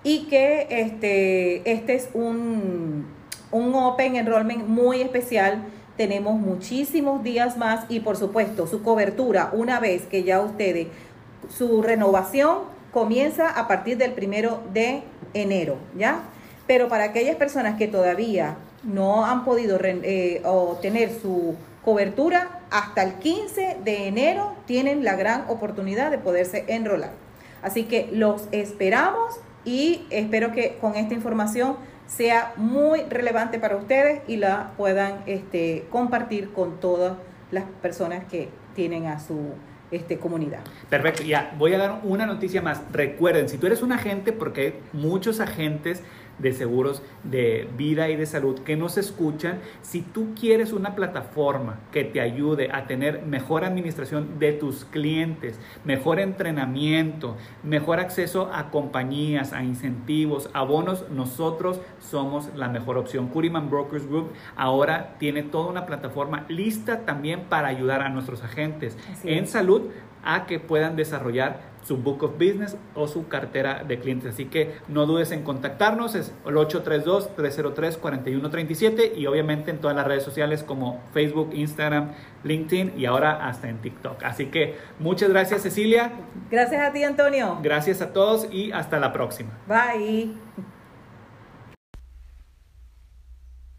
y 0.04 0.28
que 0.28 0.68
este, 0.70 1.70
este 1.70 1.96
es 1.96 2.10
un, 2.14 3.06
un 3.52 3.76
Open 3.76 4.16
Enrollment 4.16 4.66
muy 4.66 5.02
especial. 5.02 5.64
Tenemos 5.98 6.40
muchísimos 6.40 7.22
días 7.24 7.58
más 7.58 7.86
y 7.90 8.00
por 8.00 8.16
supuesto 8.16 8.68
su 8.68 8.82
cobertura 8.82 9.50
una 9.52 9.82
vez 9.82 10.04
que 10.04 10.24
ya 10.24 10.40
ustedes, 10.40 10.88
su 11.50 11.82
renovación 11.82 12.79
comienza 12.92 13.50
a 13.50 13.68
partir 13.68 13.98
del 13.98 14.14
primero 14.14 14.62
de 14.74 15.04
enero, 15.34 15.78
¿ya? 15.96 16.22
Pero 16.68 16.88
para 16.88 17.06
aquellas 17.06 17.36
personas 17.36 17.78
que 17.78 17.88
todavía 17.88 18.58
no 18.84 19.26
han 19.26 19.44
podido 19.44 19.80
eh, 19.82 20.42
obtener 20.46 21.12
su 21.22 21.56
cobertura 21.84 22.62
hasta 22.72 23.04
el 23.04 23.14
15 23.16 23.78
de 23.84 24.08
enero 24.08 24.56
tienen 24.66 25.04
la 25.04 25.16
gran 25.16 25.46
oportunidad 25.50 26.12
de 26.12 26.18
poderse 26.18 26.66
enrolar. 26.68 27.12
Así 27.62 27.86
que 27.86 28.10
los 28.12 28.48
esperamos 28.52 29.40
y 29.66 30.06
espero 30.10 30.52
que 30.52 30.78
con 30.80 30.96
esta 30.96 31.14
información 31.14 31.78
sea 32.08 32.54
muy 32.56 33.02
relevante 33.04 33.60
para 33.60 33.76
ustedes 33.76 34.22
y 34.28 34.38
la 34.38 34.72
puedan 34.78 35.24
este, 35.26 35.86
compartir 35.92 36.54
con 36.54 36.80
todas 36.80 37.18
las 37.52 37.66
personas 37.82 38.24
que 38.26 38.50
tienen 38.76 39.08
a 39.08 39.20
su 39.20 39.54
este, 39.92 40.18
comunidad. 40.18 40.60
Perfecto, 40.90 41.24
ya 41.24 41.54
voy 41.58 41.74
a 41.74 41.78
dar 41.78 42.02
una 42.04 42.26
noticia 42.26 42.62
más. 42.62 42.82
Recuerden, 42.92 43.50
si 43.50 43.58
tú 43.58 43.68
eres 43.68 43.82
un 43.82 43.92
agente, 43.92 44.32
porque 44.32 44.62
hay 44.62 44.74
muchos 44.94 45.40
agentes 45.40 46.04
de 46.40 46.54
seguros 46.54 47.02
de 47.24 47.68
vida 47.78 48.10
y 48.10 48.16
de 48.16 48.26
salud 48.26 48.60
que 48.60 48.76
nos 48.76 48.98
escuchan, 48.98 49.60
si 49.82 50.02
tú 50.02 50.34
quieres 50.40 50.74
una 50.74 50.96
plataforma 50.96 51.80
que 51.92 52.04
te 52.04 52.22
ayude 52.22 52.70
a 52.72 52.88
tener 52.88 53.24
mejor 53.24 53.64
administración 53.64 54.40
de 54.40 54.54
tus 54.54 54.86
clientes, 54.86 55.60
mejor 55.86 56.20
entrenamiento, 56.20 57.36
mejor 57.64 58.00
acceso 58.00 58.50
a 58.54 58.72
compañías, 58.72 59.54
a 59.54 59.64
incentivos, 59.64 60.50
a 60.54 60.64
bonos, 60.64 61.06
nosotros 61.10 61.82
somos 62.00 62.50
la 62.56 62.70
mejor 62.70 62.98
opción. 62.98 63.28
Curiman 63.28 63.70
Brokers 63.70 64.08
Group 64.08 64.32
ahora 64.56 65.16
tiene 65.20 65.44
toda 65.44 65.70
una 65.70 65.86
plataforma 65.86 66.46
lista 66.48 67.06
también 67.06 67.44
para 67.50 67.68
ayudar 67.68 68.02
a 68.02 68.10
nuestros 68.10 68.44
agentes 68.44 68.98
en 69.24 69.48
salud 69.48 69.84
a 70.24 70.46
que 70.46 70.60
puedan 70.60 70.96
desarrollar 70.96 71.70
su 71.84 71.98
book 71.98 72.24
of 72.24 72.32
business 72.34 72.78
o 72.96 73.08
su 73.08 73.28
cartera 73.28 73.84
de 73.84 74.00
clientes. 74.00 74.34
Así 74.34 74.46
que 74.46 74.80
no 74.88 75.06
dudes 75.06 75.32
en 75.32 75.44
contactarnos, 75.44 76.16
es 76.16 76.34
el 76.46 76.56
832-303-4137 76.56 79.16
y 79.16 79.28
obviamente 79.28 79.70
en 79.72 79.80
todas 79.80 79.96
las 79.96 80.06
redes 80.06 80.24
sociales 80.24 80.64
como 80.64 81.02
Facebook, 81.14 81.52
Instagram, 81.54 82.12
LinkedIn 82.44 82.94
y 82.98 83.06
ahora 83.06 83.48
hasta 83.48 83.70
en 83.70 83.78
TikTok. 83.80 84.22
Así 84.24 84.48
que 84.48 84.76
muchas 85.00 85.30
gracias 85.30 85.62
Cecilia. 85.64 86.12
Gracias 86.52 86.82
a 86.82 86.92
ti 86.92 87.04
Antonio. 87.04 87.60
Gracias 87.62 88.02
a 88.02 88.12
todos 88.14 88.48
y 88.52 88.72
hasta 88.72 89.00
la 89.00 89.14
próxima. 89.14 89.58
Bye. 89.68 90.34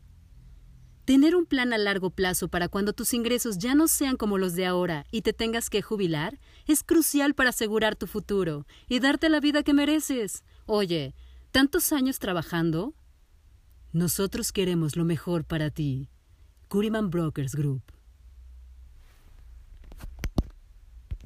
Tener 1.03 1.35
un 1.35 1.45
plan 1.45 1.73
a 1.73 1.77
largo 1.77 2.09
plazo 2.09 2.47
para 2.47 2.69
cuando 2.69 2.93
tus 2.93 3.13
ingresos 3.13 3.57
ya 3.57 3.75
no 3.75 3.89
sean 3.89 4.15
como 4.15 4.37
los 4.37 4.55
de 4.55 4.65
ahora 4.65 5.03
y 5.11 5.23
te 5.23 5.33
tengas 5.33 5.69
que 5.69 5.81
jubilar 5.81 6.39
es 6.65 6.85
crucial 6.85 7.33
para 7.33 7.49
asegurar 7.49 7.97
tu 7.97 8.07
futuro 8.07 8.65
y 8.87 9.01
darte 9.01 9.27
la 9.27 9.41
vida 9.41 9.63
que 9.63 9.73
mereces. 9.73 10.45
Oye, 10.65 11.13
¿tantos 11.51 11.91
años 11.91 12.19
trabajando? 12.19 12.93
Nosotros 13.95 14.51
queremos 14.51 14.95
lo 14.95 15.05
mejor 15.05 15.45
para 15.45 15.69
ti. 15.69 16.09
Curiman 16.67 17.11
Brokers 17.11 17.53
Group. 17.53 17.92